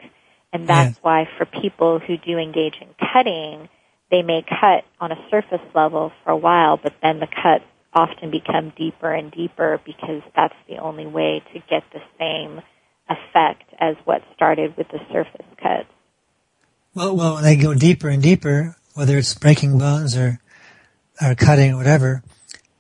[0.53, 0.99] And that's Yes.
[1.03, 3.69] why for people who do engage in cutting,
[4.11, 8.31] they may cut on a surface level for a while, but then the cuts often
[8.31, 12.61] become deeper and deeper because that's the only way to get the same
[13.09, 15.89] effect as what started with the surface cuts.
[16.95, 20.41] Well, well, when they go deeper and deeper, whether it's breaking bones or
[21.23, 22.23] or cutting or whatever,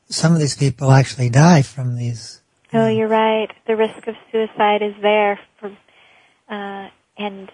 [0.09, 2.40] some of these people actually die from these.
[2.73, 3.51] Oh, you're right.
[3.67, 5.41] The risk of suicide is there.
[5.59, 5.69] For,
[6.49, 7.51] uh, and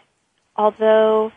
[0.55, 1.33] although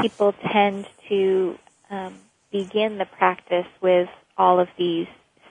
[0.00, 1.58] people tend to
[1.90, 2.14] um,
[2.52, 5.08] begin the practice with all of these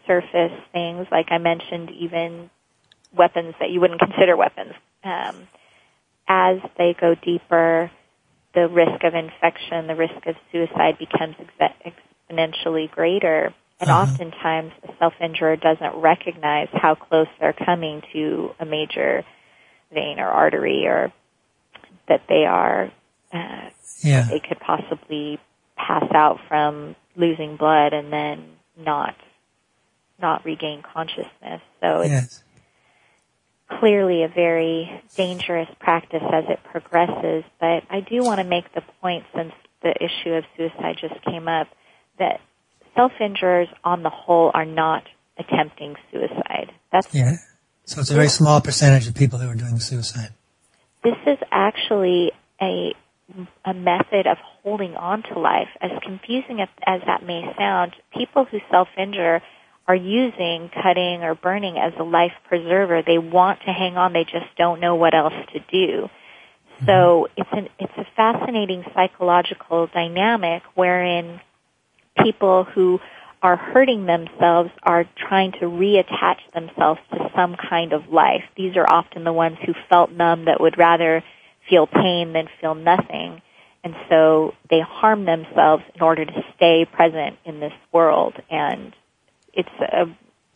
[0.07, 2.49] surface things, like I mentioned, even
[3.15, 5.47] weapons that you wouldn't consider weapons, um,
[6.27, 7.91] as they go deeper,
[8.53, 13.53] the risk of infection, the risk of suicide becomes exponentially greater.
[13.79, 14.01] And Uh-huh.
[14.11, 19.23] oftentimes, a self-injurer doesn't recognize how close they're coming to a major
[19.91, 21.11] vein or artery, or
[22.07, 22.91] that they are
[23.31, 23.69] uh,
[24.03, 24.25] Yeah.
[24.29, 25.39] they could possibly
[25.75, 29.15] pass out from losing blood and then not
[30.19, 31.61] not regain consciousness.
[31.79, 32.43] So it's Yes.
[33.79, 38.81] clearly a very dangerous practice as it progresses, but I do want to make the
[39.01, 41.67] point since the issue of suicide just came up
[42.17, 42.41] that
[42.95, 45.03] self-injurers on the whole are not
[45.37, 46.71] attempting suicide.
[46.91, 47.37] That's Yeah.
[47.85, 50.31] So it's a very small percentage of people who are doing suicide.
[51.03, 52.93] this is actually a
[53.63, 55.69] a method of holding on to life.
[55.81, 59.41] As confusing as, as that may sound, people who self-injure
[59.87, 63.01] are using cutting or burning as a life preserver.
[63.05, 66.09] They want to hang on, they just don't know what else to do.
[66.85, 67.41] So mm-hmm.
[67.41, 71.41] it's an it's a fascinating psychological dynamic wherein
[72.23, 72.99] people who
[73.41, 78.43] are hurting themselves are trying to reattach themselves to some kind of life.
[78.57, 81.23] These are often the ones who felt numb that would rather
[81.69, 83.41] feel pain than feel nothing.
[83.83, 88.33] And so they harm themselves in order to stay present in this world.
[88.49, 88.93] And
[89.53, 90.05] it's a,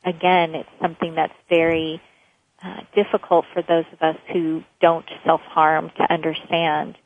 [0.03, 2.01] again, it's something that's very
[2.61, 6.97] uh, difficult for those of us who don't self-harm to understand.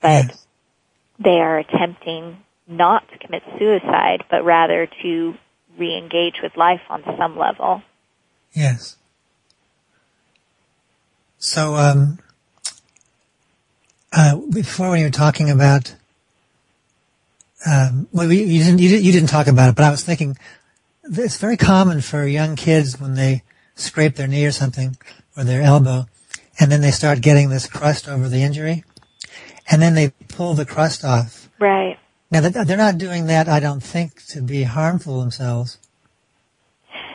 [0.00, 0.46] But Yes.
[1.18, 5.34] they are attempting not to commit suicide, but rather to
[5.78, 7.82] re-engage with life on some level.
[8.52, 8.96] Yes.
[11.38, 12.18] So, um,
[14.12, 15.94] uh, before when you were talking about,
[17.66, 20.04] um, well, you, you didn't, you didn't, you didn't talk about it, but I was
[20.04, 20.38] thinking
[21.04, 23.42] it's very common for young kids when they
[23.74, 24.96] scrape their knee or something
[25.36, 26.06] or their elbow,
[26.60, 28.84] and then they start getting this crust over the injury,
[29.70, 31.50] and then they pull the crust off.
[31.58, 31.98] Right.
[32.34, 35.78] Now they're not doing that, I don't think, to be harmful themselves.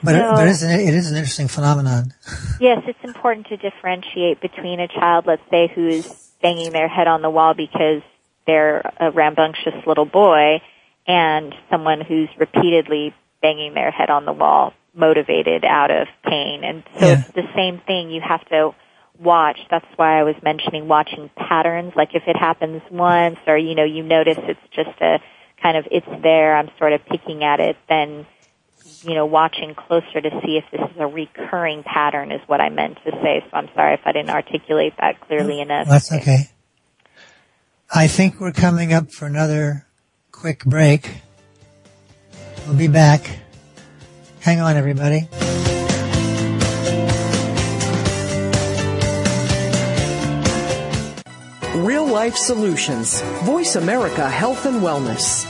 [0.01, 2.13] But, it, but it, is an, it is an interesting phenomenon.
[2.61, 6.05] Yes, it's important to differentiate between a child, let's say, who's
[6.41, 8.01] banging their head on the wall because
[8.45, 10.61] they're a rambunctious little boy,
[11.07, 16.65] and someone who's repeatedly banging their head on the wall, motivated out of pain.
[16.65, 17.19] And so Yeah.
[17.19, 18.09] it's the same thing.
[18.09, 18.73] You have to
[19.19, 19.59] watch.
[19.69, 21.93] That's why I was mentioning watching patterns.
[21.95, 25.19] Like if it happens once, or you know, you notice it's just a
[25.61, 26.55] kind of it's there.
[26.55, 27.77] I'm sort of picking at it.
[27.87, 28.25] Then
[29.03, 32.69] you know, watching closer to see if this is a recurring pattern is what I
[32.69, 33.43] meant to say.
[33.49, 35.87] So I'm sorry if I didn't articulate that clearly enough.
[35.87, 36.49] That's okay.
[37.93, 39.87] I think we're coming up for another
[40.31, 41.21] quick break.
[42.67, 43.39] We'll be back.
[44.41, 45.27] Hang on, everybody.
[51.75, 53.21] Real Life Solutions.
[53.43, 55.45] Voice America Health and Wellness.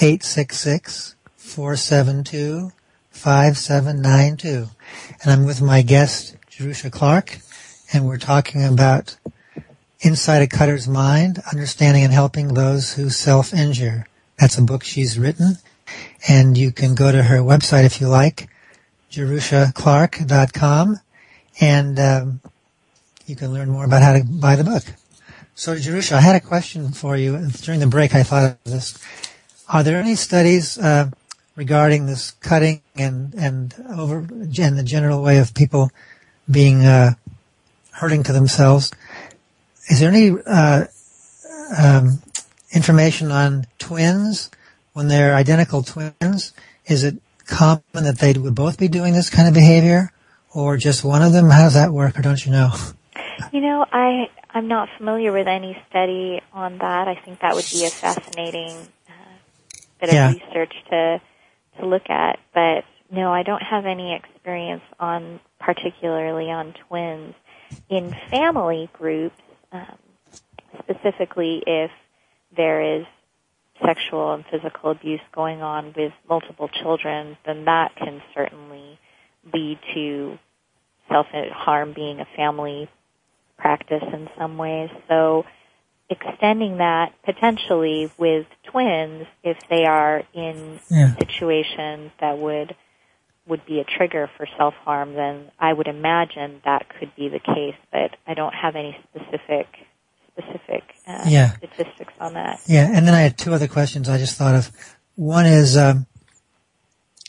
[0.00, 2.72] 866 472
[3.10, 4.68] 5792.
[5.22, 7.38] And I'm with my guest, Jerusha Clark,
[7.92, 9.18] and we're talking about
[10.00, 14.06] Inside a Cutter's Mind, Understanding and Helping Those Who Self-Injure.
[14.38, 15.58] That's a book she's written,
[16.26, 18.48] and you can go to her website if you like,
[19.12, 21.00] jerushaclark.com,
[21.60, 22.40] and um,
[23.26, 24.84] you can learn more about how to buy the book.
[25.54, 27.46] So, Jerusha, I had a question for you.
[27.60, 28.98] During the break, I thought of this.
[29.68, 31.10] Are there any studies uh,
[31.56, 35.90] regarding this cutting and and over and the general way of people
[36.50, 37.14] being uh,
[37.92, 38.92] hurting to themselves?
[39.88, 40.86] Is there any uh,
[41.78, 42.22] um,
[42.72, 44.50] information on twins
[44.94, 46.54] when they're identical twins?
[46.86, 47.16] Is it
[47.46, 50.12] common that they would both be doing this kind of behavior,
[50.54, 51.50] or just one of them?
[51.50, 52.72] How does that work, or don't you know?
[53.52, 57.08] You know, I I'm not familiar with any study on that.
[57.08, 58.76] I think that would be a fascinating
[59.08, 59.12] uh,
[60.00, 60.30] bit Yeah.
[60.30, 61.20] of research to
[61.80, 62.38] to look at.
[62.54, 67.34] But no, I don't have any experience on particularly on twins
[67.88, 69.40] in family groups,
[69.70, 69.98] um,
[70.78, 71.90] specifically if
[72.56, 73.06] there is
[73.84, 78.98] sexual and physical abuse going on with multiple children, then that can certainly
[79.52, 80.38] lead to
[81.08, 82.88] self harm being a family
[83.58, 84.90] practice in some ways.
[85.08, 85.44] So
[86.10, 91.14] extending that potentially with twins if they are in Yeah.
[91.16, 92.74] situations that would
[93.44, 97.40] would be a trigger for self harm, then I would imagine that could be the
[97.40, 97.74] case.
[97.90, 99.66] But I don't have any specific
[101.12, 101.52] uh, Yeah.
[101.56, 102.60] statistics on that.
[102.66, 104.70] Yeah, and then I had two other questions I just thought of.
[105.16, 106.06] One is, um,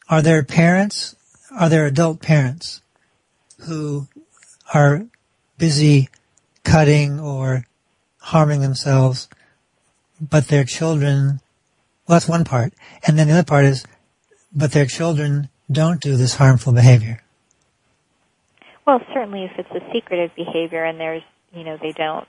[0.09, 1.15] are there parents,
[1.51, 2.81] are there adult parents
[3.59, 4.07] who
[4.73, 5.05] are
[5.57, 6.09] busy
[6.63, 7.65] cutting or
[8.19, 9.27] harming themselves,
[10.21, 11.41] but their children,
[12.07, 12.73] well, that's one part.
[13.05, 13.85] And then the other part is,
[14.53, 17.21] but their children don't do this harmful behavior.
[18.85, 21.23] Well, certainly if it's a secretive behavior and there's
[21.53, 22.27] you know they don't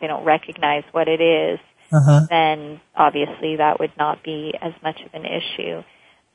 [0.00, 1.58] they don't recognize what it is,
[1.92, 2.26] Uh-huh.
[2.28, 5.82] then obviously that would not be as much of an issue.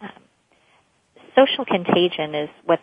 [0.01, 0.09] Um,
[1.35, 2.79] social contagion is what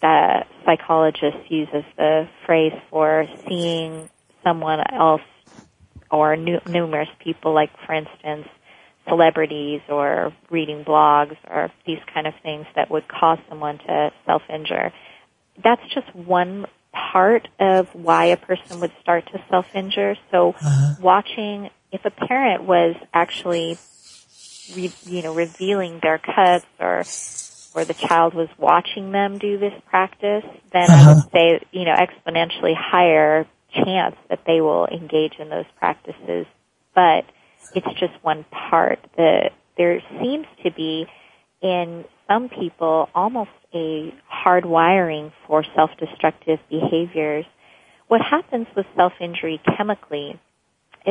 [0.00, 4.08] the psychologists use as the phrase for seeing
[4.42, 5.22] someone else
[6.10, 8.46] or nu- numerous people, like for instance,
[9.08, 14.92] celebrities or reading blogs or these kind of things that would cause someone to self-injure.
[15.62, 16.66] That's just one
[17.12, 20.16] part of why a person would start to self-injure.
[20.30, 20.94] So uh-huh.
[21.00, 23.78] watching, if a parent was actually,
[24.74, 27.04] re, you know, revealing their cuts or,
[27.74, 31.28] or the child was watching them do this practice, then I would uh-huh.
[31.32, 36.46] say, you know, exponentially higher chance that they will engage in those practices.
[36.94, 37.26] But
[37.74, 38.98] it's just one part.
[39.16, 41.06] The, there seems to be
[41.60, 47.46] in some people almost a hard wiring for self-destructive behaviors.
[48.08, 50.28] What happens with self-injury chemically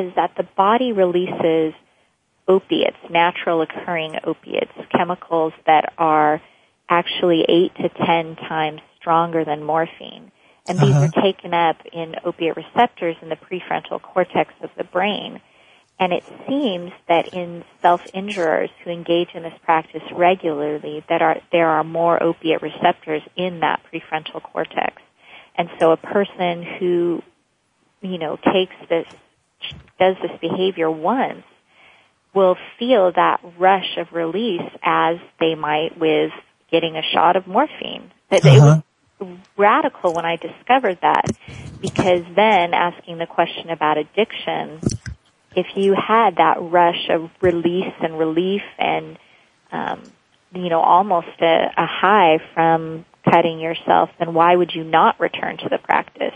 [0.02, 1.74] is that the body releases
[2.48, 6.42] opiates, natural occurring opiates, chemicals that are
[6.90, 10.32] actually eight to ten times stronger than morphine.
[10.68, 11.06] And these Uh-huh.
[11.06, 15.32] are taken up in opiate receptors in the prefrontal cortex of the brain.
[15.98, 21.70] And it seems that in self-injurers who engage in this practice regularly, that are, there
[21.70, 25.02] are more opiate receptors in that prefrontal cortex.
[25.58, 27.24] And so a person who,
[28.02, 29.08] you know, takes this,
[29.98, 31.44] does this behavior once,
[32.34, 36.34] will feel that rush of release as they might with
[36.70, 38.12] getting a shot of morphine.
[38.30, 38.82] That it Uh-huh.
[39.20, 41.26] was radical when I discovered that
[41.80, 44.82] because then asking the question about addiction,
[45.56, 49.18] if you had that rush of release and relief and,
[49.72, 50.04] um,
[50.54, 55.58] you know, almost a, a high from cutting yourself, then why would you not return
[55.58, 56.36] to the practice?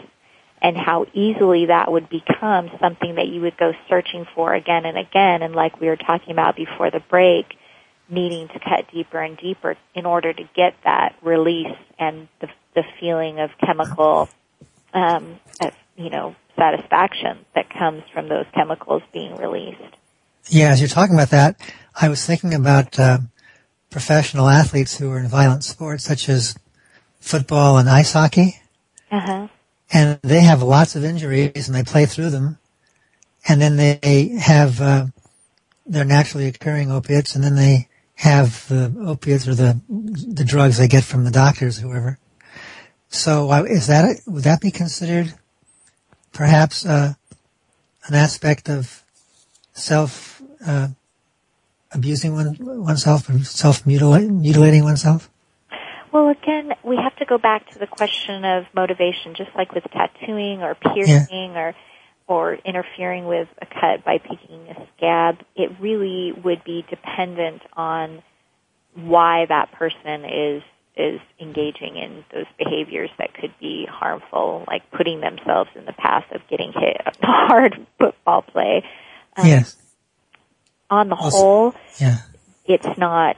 [0.61, 4.97] And how easily that would become something that you would go searching for again and
[4.97, 5.41] again.
[5.41, 7.45] And like we were talking about before the break,
[8.09, 12.83] needing to cut deeper and deeper in order to get that release and the, the
[12.99, 14.27] feeling of chemical,
[14.93, 15.39] um,
[15.99, 19.81] you know, satisfaction that comes from those chemicals being released.
[20.47, 21.59] Yeah, as you're talking about that,
[21.93, 23.19] I was thinking about uh,
[23.89, 26.57] professional athletes who are in violent sports such as
[27.19, 28.61] football and ice hockey,
[29.11, 29.47] Uh huh.
[29.91, 32.57] and they have lots of injuries and they play through them,
[33.47, 35.07] and then they have uh,
[35.85, 40.87] their naturally occurring opiates, and then they have the opiates or the the drugs they
[40.87, 42.17] get from the doctors, whoever.
[43.09, 45.33] So uh, is that would that be considered
[46.33, 47.13] perhaps uh,
[48.07, 49.03] an aspect of
[49.73, 50.89] self uh,
[51.91, 55.29] abusing one, oneself, or self mutilating oneself?
[56.11, 59.83] Well, again, we have to go back to the question of motivation, just like with
[59.91, 61.75] tattooing or piercing or
[62.27, 65.39] or interfering with a cut by picking a scab.
[65.55, 68.21] It really would be dependent on
[68.95, 70.63] why that person is
[70.99, 76.25] is engaging in those behaviors that could be harmful, like putting themselves in the path
[76.31, 78.83] of getting hit a hard football play.
[79.37, 79.75] Um, yes.
[80.89, 82.17] On the Also- whole, Yeah.
[82.65, 83.37] it's not,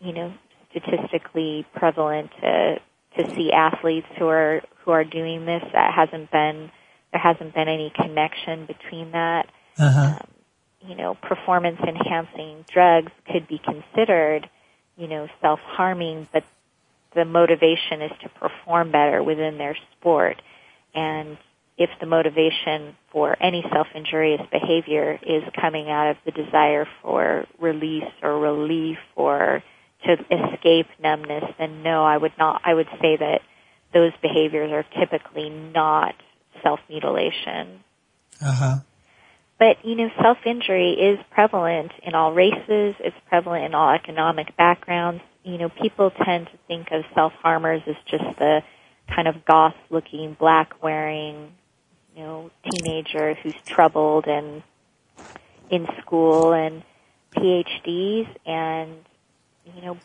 [0.00, 0.32] you know,
[0.70, 2.80] statistically prevalent to
[3.16, 5.62] to see athletes who are who are doing this.
[5.72, 6.70] That hasn't been
[7.12, 9.48] there hasn't been any connection between that.
[9.78, 10.18] Uh huh.
[10.86, 14.48] You know, performance enhancing drugs could be considered,
[14.96, 16.44] you know, self harming, but
[17.14, 20.40] the motivation is to perform better within their sport.
[20.94, 21.38] And
[21.76, 28.10] if the motivation for any self-injurious behavior is coming out of the desire for release
[28.22, 29.62] or relief or
[30.04, 33.40] to escape numbness, then no, I would not, I would say that
[33.94, 36.14] those behaviors are typically not
[36.62, 37.84] self-mutilation.
[38.40, 38.76] Uh huh.
[39.58, 42.94] But, you know, self-injury is prevalent in all races.
[43.00, 45.22] It's prevalent in all economic backgrounds.
[45.48, 48.60] You know, people tend to think of self-harmers as just the
[49.14, 51.52] kind of goth-looking, black-wearing,
[52.14, 54.62] you know, teenager who's troubled and
[55.70, 56.82] in school and
[57.34, 58.90] PhDs and,
[59.74, 59.96] you know,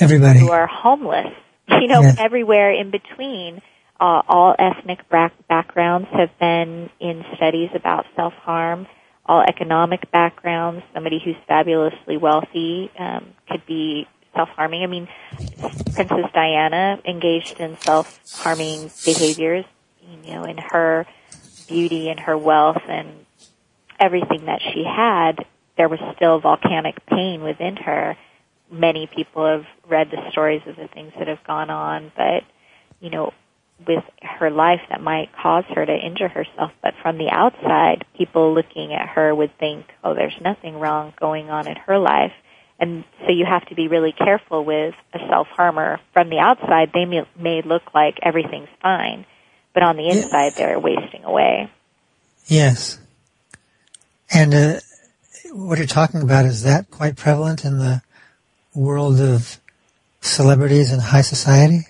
[0.00, 0.40] Everybody.
[0.40, 1.28] who are homeless.
[1.68, 2.16] You know, Yes.
[2.18, 3.62] everywhere in between.
[4.00, 8.88] Uh, all ethnic back- backgrounds have been in studies about self-harm.
[9.24, 14.82] All economic backgrounds, somebody who's fabulously wealthy um, could be self-harming.
[14.82, 15.08] I mean,
[15.94, 19.64] Princess Diana engaged in self-harming behaviors.
[20.24, 21.06] You know, in her
[21.68, 23.26] beauty and her wealth and
[23.98, 25.44] everything that she had,
[25.76, 28.16] there was still volcanic pain within her
[28.70, 32.44] many people have read the stories of the things that have gone on, but
[33.00, 33.32] you know,
[33.86, 36.70] with her life that might cause her to injure herself.
[36.82, 41.48] But from the outside, people looking at her would think, oh, there's nothing wrong going
[41.48, 42.32] on in her life.
[42.80, 46.00] And so you have to be really careful with a self-harmer.
[46.14, 49.26] From the outside, they may, may look like everything's fine,
[49.74, 50.14] but on the Yeah.
[50.14, 51.70] inside, they're wasting away.
[52.46, 52.98] Yes.
[54.32, 54.80] And uh,
[55.52, 58.00] what you're talking about is that quite prevalent in the
[58.74, 59.58] world of
[60.22, 61.80] celebrities and high society?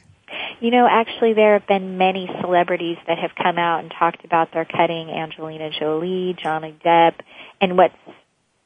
[0.61, 4.53] You know, actually, there have been many celebrities that have come out and talked about
[4.53, 5.09] their cutting.
[5.11, 7.14] Angelina Jolie, Johnny Depp,
[7.61, 7.95] and what's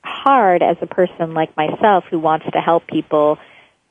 [0.04, 3.38] hard as a person like myself who wants to help people,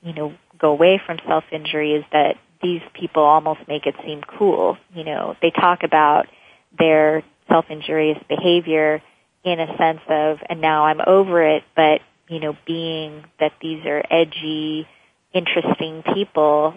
[0.01, 4.77] you know, go away from self-injury is that these people almost make it seem cool.
[4.93, 6.27] You know, they talk about
[6.77, 9.01] their self-injurious behavior
[9.43, 13.85] in a sense of, and now I'm over it, but, you know, being that these
[13.85, 14.87] are edgy,
[15.33, 16.75] interesting people,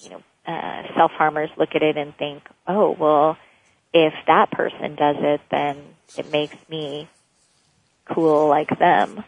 [0.00, 3.36] you know, uh, self-harmers look at it and think, oh, well,
[3.92, 5.76] if that person does it, then
[6.16, 7.08] it makes me
[8.14, 9.22] cool like them.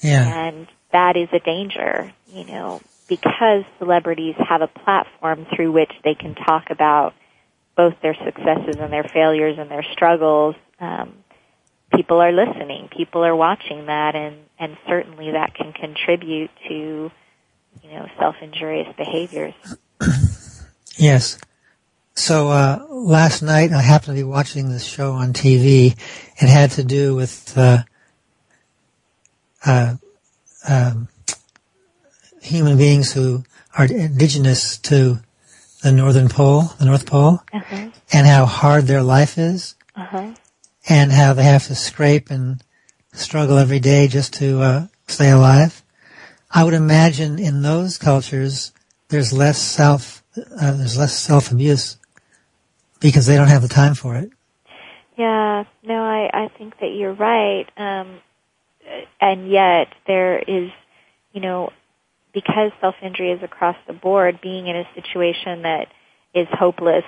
[0.00, 0.48] Yeah.
[0.48, 6.14] And that is a danger, you know, because celebrities have a platform through which they
[6.14, 7.14] can talk about
[7.76, 10.54] both their successes and their failures and their struggles.
[10.80, 11.14] Um,
[11.94, 17.10] people are listening, people are watching that, and and certainly that can contribute to,
[17.82, 19.54] you know, self-injurious behaviors.
[20.96, 21.38] Yes.
[22.14, 25.92] So uh, last night I happened to be watching this show on TV.
[26.38, 27.82] It had to do with uh,
[29.66, 29.96] uh,
[30.68, 31.08] um,
[32.40, 33.44] human beings who
[33.76, 35.18] are indigenous to
[35.82, 37.90] the northern pole, the North Pole, Uh-huh.
[38.12, 40.32] and how hard their life is, Uh-huh.
[40.88, 42.62] and how they have to scrape and
[43.12, 45.82] struggle every day just to uh, stay alive.
[46.50, 48.72] I would imagine in those cultures
[49.08, 51.96] there's less self, uh, there's less self abuse
[53.00, 54.30] because they don't have the time for it.
[55.16, 57.66] Yeah, no, I, I think that you're right.
[57.76, 58.20] Um,
[59.20, 60.70] and yet there is,
[61.32, 61.70] you know,
[62.32, 65.88] because self-injury is across the board, being in a situation that
[66.34, 67.04] is hopeless,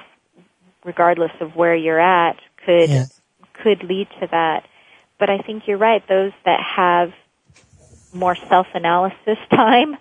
[0.85, 3.11] regardless of where you're at, could Yes.
[3.63, 4.67] could lead to that.
[5.19, 6.03] But I think you're right.
[6.09, 7.13] Those that have
[8.13, 9.97] more self-analysis time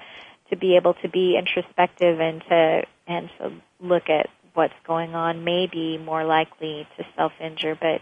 [0.49, 3.51] to be able to be introspective and to and to
[3.81, 7.77] look at what's going on may be more likely to self-injure.
[7.79, 8.01] But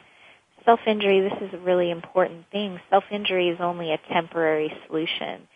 [0.65, 2.79] self-injury, this is a really important thing.
[2.89, 5.47] Self-injury is only a temporary solution.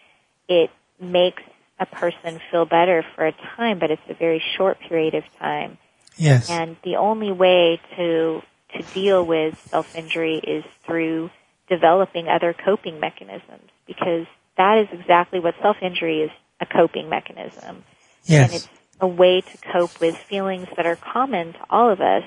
[0.48, 1.44] It makes
[1.80, 5.78] a person feel better for a time, but it's a very short period of time.
[6.18, 6.50] Yes.
[6.50, 8.42] And the only way to
[8.76, 11.32] to deal with self-injury is through
[11.70, 17.84] developing other coping mechanisms because that is exactly what self-injury is a coping mechanism.
[18.26, 18.46] Yes.
[18.46, 22.24] And it's a way to cope with feelings that are common to all of us.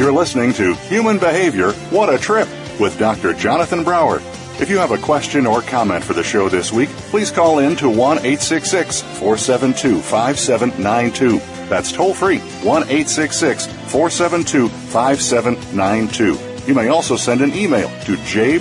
[0.00, 2.48] You're listening to Human Behavior What a Trip
[2.80, 3.34] with Dr.
[3.34, 4.22] Jonathan Brower.
[4.58, 7.76] If you have a question or comment for the show this week, please call in
[7.76, 11.38] to 1 866 472 5792.
[11.68, 16.38] That's toll free 1 866 472 5792.
[16.66, 18.56] You may also send an email to jbrowerphd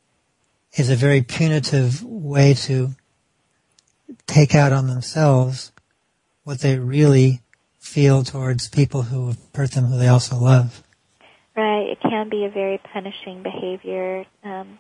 [0.75, 2.91] is a very punitive way to
[4.27, 5.73] take out on themselves
[6.45, 7.41] what they really
[7.79, 10.83] feel towards people who have hurt them who they also love.
[11.57, 11.89] Right.
[11.91, 14.25] It can be a very punishing behavior.
[14.45, 14.79] Um,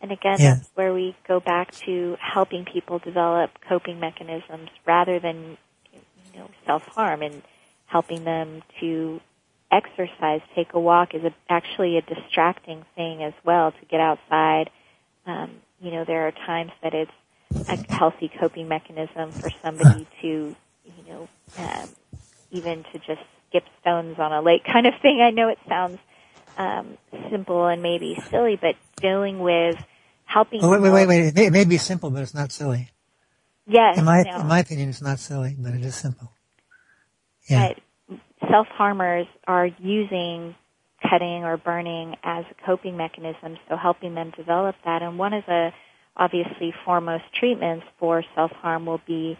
[0.00, 0.54] and again, Yeah.
[0.54, 5.56] that's where we go back to helping people develop coping mechanisms rather than,
[5.92, 7.42] you know, self-harm and
[7.86, 9.20] helping them to
[9.70, 14.70] exercise, take a walk is a, actually a distracting thing as well to get outside.
[15.26, 17.10] Um, you know, there are times that it's
[17.68, 21.88] a healthy coping mechanism for somebody to, you know, um,
[22.50, 25.20] even to just skip stones on a lake kind of thing.
[25.20, 25.98] I know it sounds
[26.56, 26.98] um,
[27.30, 29.78] simple and maybe silly, but dealing with
[30.28, 30.62] helping.
[30.62, 31.24] Oh, wait, wait, wait, wait.
[31.26, 32.90] It may, it may be simple, but it's not silly.
[33.66, 34.40] Yes, In my, no.
[34.40, 36.32] in my opinion, it's not silly, but it is simple.
[37.48, 37.72] Yeah.
[38.08, 38.18] but
[38.50, 40.54] self-harmers are using
[41.02, 45.02] cutting or burning as a coping mechanism, so helping them develop that.
[45.02, 45.70] And one of the
[46.16, 49.38] obviously foremost treatments for self-harm will be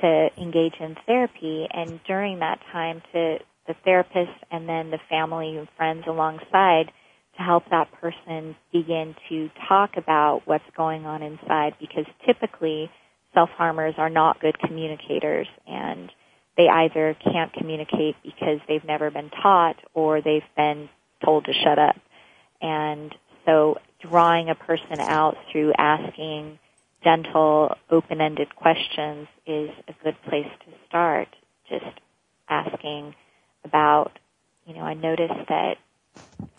[0.00, 5.56] to engage in therapy, and during that time, to the therapist and then the family
[5.56, 6.92] and friends alongside
[7.36, 12.90] to help that person begin to talk about what's going on inside because typically
[13.34, 16.10] self-harmers are not good communicators and
[16.56, 20.88] they either can't communicate because they've never been taught or they've been
[21.24, 21.96] told to shut up.
[22.62, 23.14] And
[23.44, 26.58] so drawing a person out through asking
[27.04, 31.28] gentle, open-ended questions is a good place to start.
[31.68, 31.84] Just
[32.48, 33.14] asking
[33.64, 34.18] about,
[34.66, 35.76] you know, I noticed that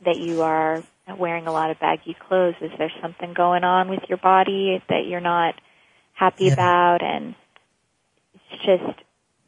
[0.06, 0.84] that you are
[1.18, 2.56] wearing a lot of baggy clothes.
[2.62, 5.56] Is there something going on with your body that you're not
[6.14, 6.54] happy Yeah.
[6.54, 7.02] about?
[7.02, 7.36] And
[8.34, 9.00] it's just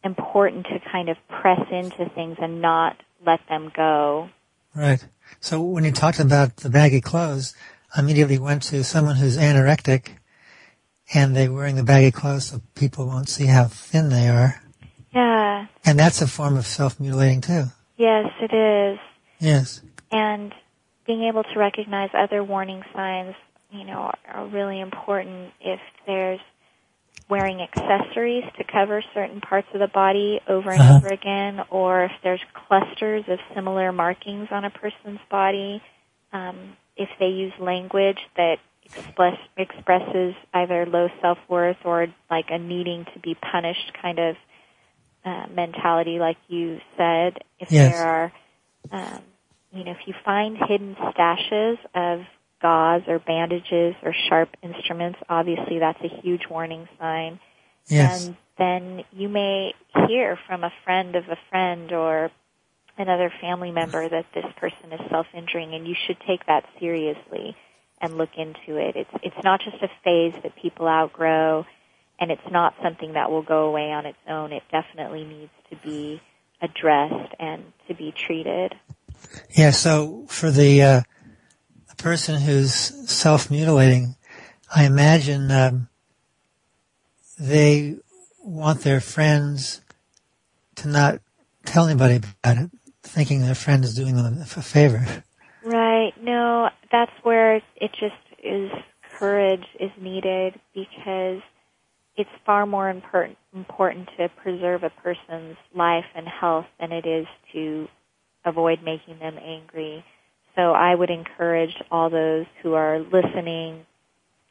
[0.03, 2.95] important to kind of press into things and not
[3.25, 4.29] let them go.
[4.75, 5.05] Right.
[5.39, 7.53] So when you talked about the baggy clothes,
[7.95, 10.11] I immediately went to someone who's anorectic
[11.13, 14.61] and they're wearing the baggy clothes so people won't see how thin they are.
[15.13, 15.65] Yeah.
[15.83, 17.65] And that's a form of self-mutilating too.
[17.97, 18.99] Yes, it is.
[19.39, 19.81] Yes.
[20.11, 20.53] And
[21.05, 23.35] being able to recognize other warning signs,
[23.71, 25.51] you know, are, are really important.
[25.61, 26.39] If there's
[27.29, 30.97] wearing accessories to cover certain parts of the body over and Uh-huh.
[30.97, 35.81] over again, or if there's clusters of similar markings on a person's body,
[36.33, 43.05] um, if they use language that express, expresses either low self-worth or like a needing
[43.13, 44.35] to be punished kind of
[45.25, 47.91] uh, mentality, like you said, if Yes.
[47.91, 48.31] there are
[48.91, 49.21] um,
[49.71, 52.21] you know, if you find hidden stashes of
[52.61, 57.39] gauze or bandages or sharp instruments, obviously that's a huge warning sign.
[57.87, 58.25] Yes.
[58.25, 59.73] And then you may
[60.07, 62.31] hear from a friend of a friend or
[62.97, 67.55] another family member that this person is self-injuring and you should take that seriously
[68.01, 68.95] and look into it.
[68.95, 71.65] It's, it's not just a phase that people outgrow
[72.19, 74.51] and it's not something that will go away on its own.
[74.51, 76.21] It definitely needs to be
[76.61, 78.75] addressed and to be treated.
[79.51, 81.01] Yeah, so for the, uh,
[81.89, 82.73] the person who's
[83.09, 84.15] self-mutilating,
[84.73, 85.89] I imagine um,
[87.39, 87.97] they
[88.43, 89.81] want their friends
[90.75, 91.19] to not
[91.65, 92.71] tell anybody about it,
[93.03, 95.23] thinking their friend is doing them a favor.
[95.63, 96.13] Right.
[96.21, 98.71] No, that's where it just is
[99.17, 101.41] courage is needed because
[102.15, 107.25] it's far more important important to preserve a person's life and health than it is
[107.51, 107.87] to
[108.45, 110.03] avoid making them angry.
[110.55, 113.85] So I would encourage all those who are listening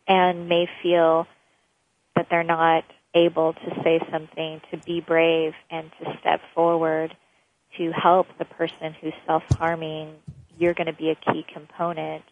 [0.07, 1.27] and may feel
[2.17, 2.85] that they're not
[3.15, 7.17] able to say something to be brave and to step forward
[7.77, 10.15] to help the person who's self-harming.
[10.59, 12.25] You're going to be a key component.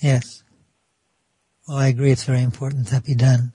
[0.00, 0.42] Yes.
[1.66, 2.12] Well, I agree.
[2.12, 3.52] It's very important that be done.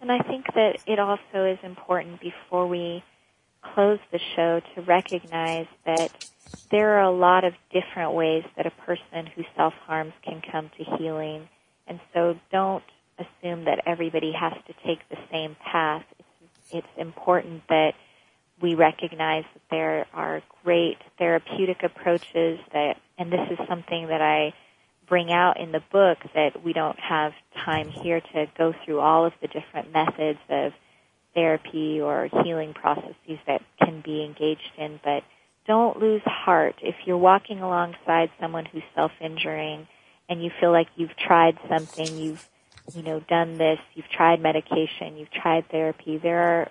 [0.00, 3.04] And I think that it also is important before we
[3.62, 6.10] close the show to recognize that
[6.70, 10.84] there are a lot of different ways that a person who self-harms can come to
[10.98, 11.48] healing.
[11.86, 12.84] And so don't
[13.18, 16.04] assume that everybody has to take the same path.
[16.18, 17.94] It's, it's important that
[18.60, 24.54] we recognize that there are great therapeutic approaches that, and this is something that I
[25.08, 27.32] bring out in the book that we don't have
[27.64, 30.72] time here to go through all of the different methods of
[31.34, 35.22] therapy or healing processes that can be engaged in, but
[35.66, 36.76] don't lose heart.
[36.82, 39.86] If you're walking alongside someone who's self-injuring
[40.28, 42.48] and you feel like you've tried something, you've,
[42.94, 46.70] you know, done this, you've tried medication, you've tried therapy, there are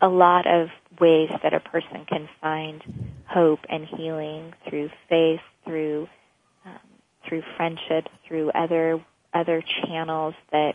[0.00, 0.68] a lot of
[1.00, 2.82] ways that a person can find
[3.26, 6.08] hope and healing through faith, through
[6.64, 6.78] um,
[7.26, 10.74] through friendship, through other other channels that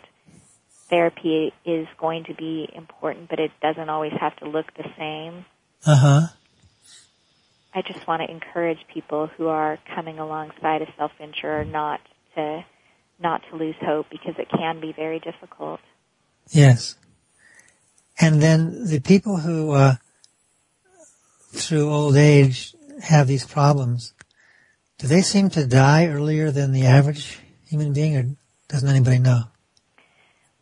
[0.89, 5.45] therapy is going to be important, but it doesn't always have to look the same.
[5.85, 6.27] Uh huh.
[7.73, 12.01] I just want to encourage people who are coming alongside a self-injurer not
[12.35, 12.65] to
[13.19, 15.81] not to lose hope because it can be very difficult.
[16.49, 16.95] Yes.
[18.19, 19.95] And then the people who, uh,
[21.51, 24.13] through old age, have these problems,
[24.97, 28.25] do they seem to die earlier than the average human being, or
[28.67, 29.43] doesn't anybody know?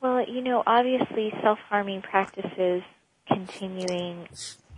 [0.02, 2.84] Well, you know, obviously self-harming practices
[3.28, 4.28] continuing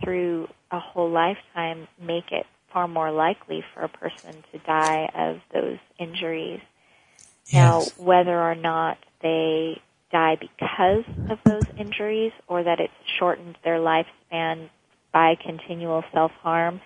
[0.02, 5.40] through a whole lifetime make it far more likely for a person to die of
[5.52, 6.60] those injuries.
[7.46, 7.54] Yes.
[7.54, 13.78] Now, whether or not they die because of those injuries or that it's shortened their
[13.78, 14.70] lifespan
[15.12, 16.80] by continual self-harm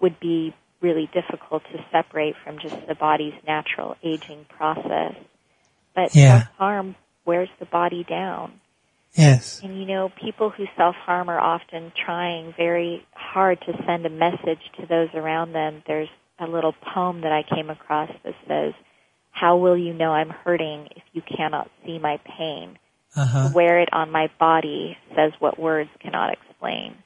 [0.00, 5.14] would be really difficult to separate from just the body's natural aging process.
[5.94, 6.42] But Yeah.
[6.44, 6.94] self-harm
[7.30, 8.60] wears the body down.
[9.14, 9.60] Yes.
[9.62, 14.62] And you know, people who self-harm are often trying very hard to send a message
[14.78, 15.84] to those around them.
[15.86, 16.08] There's
[16.40, 18.72] a little poem that I came across that says,
[19.30, 22.78] how will you know I'm hurting if you cannot see my pain?
[23.14, 23.48] Uh huh.
[23.54, 26.96] Wear it on my body says what words cannot explain.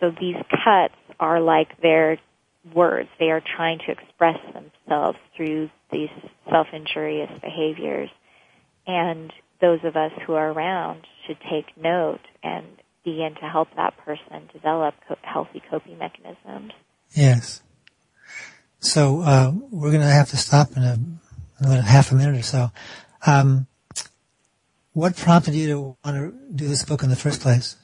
[0.00, 2.18] So these cuts are like their
[2.74, 3.08] words.
[3.18, 6.10] They are trying to express themselves through these
[6.50, 8.10] self-injurious behaviors.
[8.86, 12.66] And those of us who are around should take note and
[13.04, 16.72] begin to help that person develop co- healthy coping mechanisms.
[17.12, 17.62] Yes.
[18.80, 20.98] So uh, we're going to have to stop in a,
[21.58, 22.70] another half a minute or so.
[23.26, 23.66] Um,
[24.92, 27.76] what prompted you to want to do this book in the first place?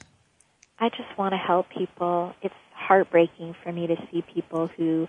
[0.79, 2.33] I just want to help people.
[2.41, 5.07] It's heartbreaking for me to see people who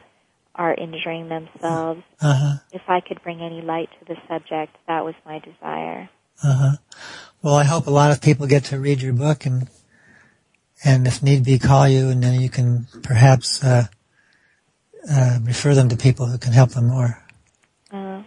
[0.55, 2.03] are injuring themselves.
[2.21, 2.55] Uh huh.
[2.73, 6.09] If I could bring any light to the subject, that was my desire.
[6.43, 6.77] Uh huh.
[7.43, 9.69] Well, I hope a lot of people get to read your book and
[10.85, 13.87] and if need be, call you, and then you can perhaps uh,
[15.11, 17.23] uh, refer them to people who can help them more.
[17.91, 18.23] Uh,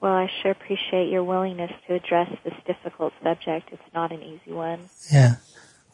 [0.00, 3.68] well, I sure appreciate your willingness to address this difficult subject.
[3.72, 4.80] It's not an easy one.
[5.12, 5.36] Yeah.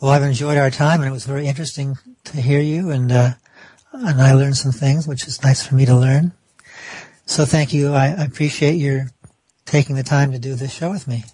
[0.01, 3.31] Well, I've enjoyed our time, and it was very interesting to hear you, and uh,
[3.93, 6.33] and I learned some things, which is nice for me to learn.
[7.27, 7.93] So thank you.
[7.93, 9.11] I, I appreciate your
[9.73, 11.25] taking the time to do this show with me,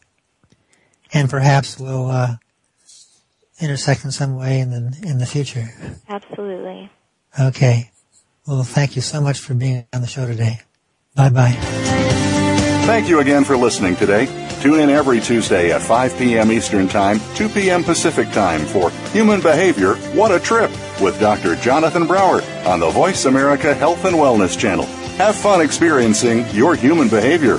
[1.13, 2.37] and perhaps we'll uh,
[3.61, 5.69] intersect in some way in the in the future.
[6.09, 6.89] Absolutely.
[7.39, 7.91] Okay.
[8.47, 10.61] Well, thank you so much for being on the show today.
[11.17, 11.57] Bye bye.
[12.87, 14.27] Thank you again for listening today.
[14.63, 16.51] Tune in every Tuesday at 5 p.m.
[16.51, 17.85] Eastern Time, 2 p.m.
[17.85, 20.71] Pacific Time for Human Behavior What a Trip
[21.01, 21.57] with Dr.
[21.57, 24.87] Jonathan Brower on the Voice America Health and Wellness Channel.
[25.19, 27.59] Have fun experiencing your human behavior.